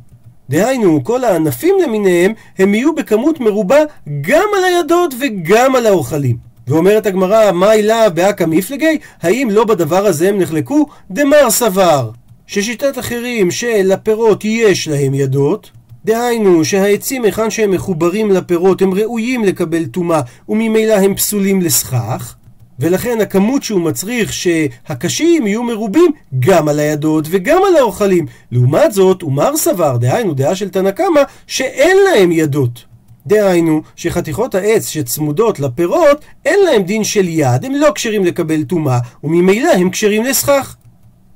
דהיינו, 0.50 1.04
כל 1.04 1.24
הענפים 1.24 1.76
למיניהם, 1.84 2.34
הם 2.58 2.74
יהיו 2.76 2.96
בכמות 2.96 3.40
מרובה 3.40 3.80
גם 4.22 4.48
על 4.58 4.64
הידות 4.64 5.14
וגם 5.20 5.76
על 5.76 5.86
האוכלים. 5.86 6.38
ואומרת 6.68 7.06
הגמרא, 7.06 7.52
מאי 7.52 7.82
לאו 7.82 7.98
באקא 8.14 8.44
מפלגי? 8.48 8.98
האם 9.22 9.50
לא 9.52 9.64
בדבר 9.64 10.06
הזה 10.06 10.30
הם 10.30 10.40
נחלקו? 10.40 10.86
דמר 11.12 11.50
סבר. 11.50 12.10
ששיטת 12.48 13.00
אחרים 13.00 13.52
שלפירות 13.52 14.46
יש 14.46 14.88
להם 14.88 15.14
ידות, 15.14 15.72
דהיינו 16.10 16.66
שהעצים 16.66 17.24
היכן 17.24 17.50
שהם 17.50 17.72
מחוברים 17.72 18.32
לפירות 18.32 18.82
הם 18.82 18.94
ראויים 18.94 19.44
לקבל 19.44 19.86
טומאה 19.86 20.22
וממילא 20.50 20.94
הם 20.94 21.16
פסולים 21.16 21.62
לסכך 21.62 22.36
ולכן 22.80 23.22
הכמות 23.22 23.64
שהוא 23.64 23.82
מצריך 23.82 24.34
שהקשים 24.34 25.48
יהיו 25.48 25.64
מרובים 25.64 26.12
גם 26.40 26.68
על 26.68 26.80
הידות 26.80 27.26
וגם 27.30 27.62
על 27.68 27.76
האוכלים. 27.76 28.26
לעומת 28.52 28.92
זאת, 28.94 29.24
ומר 29.24 29.58
סבר, 29.58 29.98
דהיינו 29.98 30.34
דעה 30.34 30.56
של 30.56 30.70
תנא 30.70 30.92
קמא, 30.92 31.22
שאין 31.48 31.98
להם 31.98 32.32
ידות. 32.32 32.86
דהיינו, 33.28 33.82
שחתיכות 33.96 34.56
העץ 34.56 34.88
שצמודות 34.88 35.60
לפירות, 35.60 36.26
אין 36.46 36.60
להם 36.66 36.84
דין 36.84 37.04
של 37.04 37.28
יד, 37.28 37.66
הם 37.66 37.76
לא 37.76 37.90
כשרים 37.96 38.26
לקבל 38.26 38.64
טומאה, 38.64 39.00
וממילא 39.24 39.72
הם 39.72 39.90
כשרים 39.90 40.24
לסכך. 40.24 40.76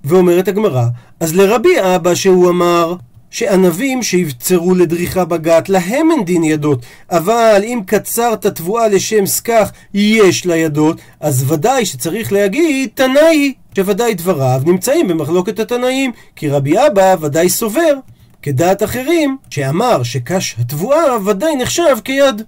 ואומרת 0.04 0.48
הגמרא, 0.48 0.86
אז 1.20 1.36
לרבי 1.36 1.76
אבא 1.96 2.16
שהוא 2.16 2.50
אמר, 2.50 2.96
שענבים 3.34 4.04
שיבצרו 4.04 4.76
לדריכה 4.76 5.26
בגת, 5.26 5.70
להם 5.70 6.12
אין 6.12 6.26
דין 6.26 6.44
ידות. 6.44 6.86
אבל 7.12 7.62
אם 7.64 7.80
קצרת 7.86 8.46
תבואה 8.46 8.88
לשם 8.88 9.26
סכך 9.26 9.72
יש 9.94 10.46
לה 10.46 10.56
ידות, 10.58 10.98
אז 11.20 11.52
ודאי 11.52 11.86
שצריך 11.86 12.34
להגיד 12.34 12.90
תנאי, 12.94 13.54
שוודאי 13.76 14.14
דבריו 14.14 14.62
נמצאים 14.66 15.08
במחלוקת 15.08 15.60
התנאים, 15.60 16.12
כי 16.36 16.50
רבי 16.50 16.74
אבא 16.88 17.16
ודאי 17.22 17.50
סובר. 17.50 17.94
כדעת 18.42 18.84
אחרים, 18.84 19.38
שאמר 19.50 20.04
שקש 20.04 20.56
התבואה 20.60 21.26
ודאי 21.26 21.56
נחשב 21.56 21.98
כיד. 22.04 22.42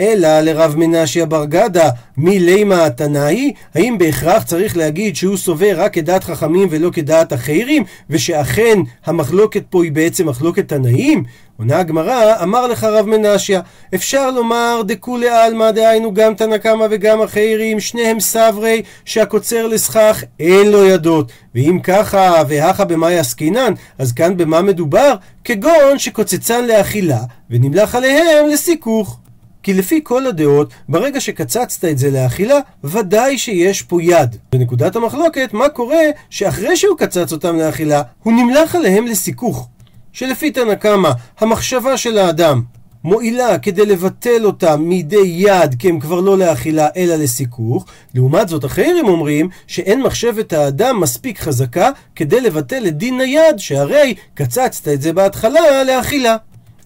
אלא 0.00 0.40
לרב 0.40 0.74
מנשיה 0.76 1.26
בר 1.26 1.44
גדה 1.44 1.88
מלימה 2.16 2.86
התנאי, 2.86 3.52
האם 3.74 3.98
בהכרח 3.98 4.42
צריך 4.42 4.76
להגיד 4.76 5.16
שהוא 5.16 5.36
סובר 5.36 5.74
רק 5.76 5.94
כדעת 5.94 6.24
חכמים 6.24 6.68
ולא 6.70 6.90
כדעת 6.92 7.32
החיירים, 7.32 7.84
ושאכן 8.10 8.78
המחלוקת 9.04 9.62
פה 9.70 9.84
היא 9.84 9.92
בעצם 9.92 10.28
מחלוקת 10.28 10.68
תנאים? 10.68 11.24
עונה 11.58 11.78
הגמרא, 11.78 12.42
אמר 12.42 12.66
לך 12.66 12.84
רב 12.84 13.06
מנשיה, 13.06 13.60
אפשר 13.94 14.30
לומר 14.30 14.82
דכולי 14.86 15.28
עלמא, 15.28 15.70
דהיינו 15.70 16.14
גם 16.14 16.34
תנא 16.34 16.58
קמא 16.58 16.86
וגם 16.90 17.22
החיירים, 17.22 17.80
שניהם 17.80 18.20
סברי, 18.20 18.82
שהקוצר 19.04 19.66
לסכך 19.66 20.24
אין 20.40 20.70
לו 20.70 20.84
ידות. 20.84 21.32
ואם 21.54 21.78
ככה, 21.82 22.42
והכה 22.48 22.84
במאי 22.84 23.18
עסקינן, 23.18 23.72
אז 23.98 24.12
כאן 24.12 24.36
במה 24.36 24.62
מדובר? 24.62 25.14
כגון 25.44 25.98
שקוצצן 25.98 26.66
לאכילה, 26.66 27.20
ונמלח 27.50 27.94
עליהם 27.94 28.48
לסיכוך. 28.52 29.21
כי 29.62 29.74
לפי 29.74 30.00
כל 30.04 30.26
הדעות, 30.26 30.72
ברגע 30.88 31.20
שקצצת 31.20 31.84
את 31.84 31.98
זה 31.98 32.10
לאכילה, 32.10 32.58
ודאי 32.84 33.38
שיש 33.38 33.82
פה 33.82 34.02
יד. 34.02 34.36
בנקודת 34.52 34.96
המחלוקת, 34.96 35.50
מה 35.52 35.68
קורה 35.68 36.02
שאחרי 36.30 36.76
שהוא 36.76 36.98
קצץ 36.98 37.32
אותם 37.32 37.56
לאכילה, 37.56 38.02
הוא 38.22 38.32
נמלח 38.32 38.74
עליהם 38.74 39.06
לסיכוך. 39.06 39.68
שלפי 40.12 40.50
תנא 40.50 40.74
קמא, 40.74 41.10
המחשבה 41.40 41.96
של 41.96 42.18
האדם 42.18 42.62
מועילה 43.04 43.58
כדי 43.58 43.86
לבטל 43.86 44.44
אותם 44.44 44.82
מידי 44.82 45.26
יד 45.26 45.74
כי 45.78 45.88
הם 45.88 46.00
כבר 46.00 46.20
לא 46.20 46.38
לאכילה 46.38 46.88
אלא 46.96 47.14
לסיכוך. 47.14 47.86
לעומת 48.14 48.48
זאת 48.48 48.64
אחרים 48.64 49.08
אומרים 49.08 49.48
שאין 49.66 50.02
מחשבת 50.02 50.52
האדם 50.52 51.00
מספיק 51.00 51.40
חזקה 51.40 51.90
כדי 52.16 52.40
לבטל 52.40 52.86
את 52.86 52.96
דין 52.96 53.20
היד 53.20 53.58
שהרי 53.58 54.14
קצצת 54.34 54.88
את 54.88 55.02
זה 55.02 55.12
בהתחלה 55.12 55.84
לאכילה. 55.84 56.36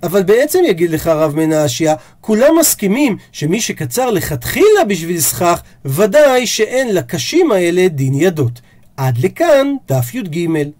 אבל 0.03 0.23
בעצם 0.23 0.59
יגיד 0.69 0.91
לך 0.91 1.07
רב 1.07 1.35
מנשיה, 1.37 1.95
כולם 2.21 2.59
מסכימים 2.61 3.17
שמי 3.33 3.61
שקצר 3.61 4.11
לכתחילה 4.11 4.85
בשביל 4.89 5.21
סכך, 5.21 5.63
ודאי 5.85 6.47
שאין 6.47 6.95
לקשים 6.95 7.53
האלה 7.53 7.89
דין 7.89 8.15
ידות. 8.15 8.61
עד 8.97 9.19
לכאן 9.19 9.75
דף 9.89 10.15
י"ג. 10.15 10.49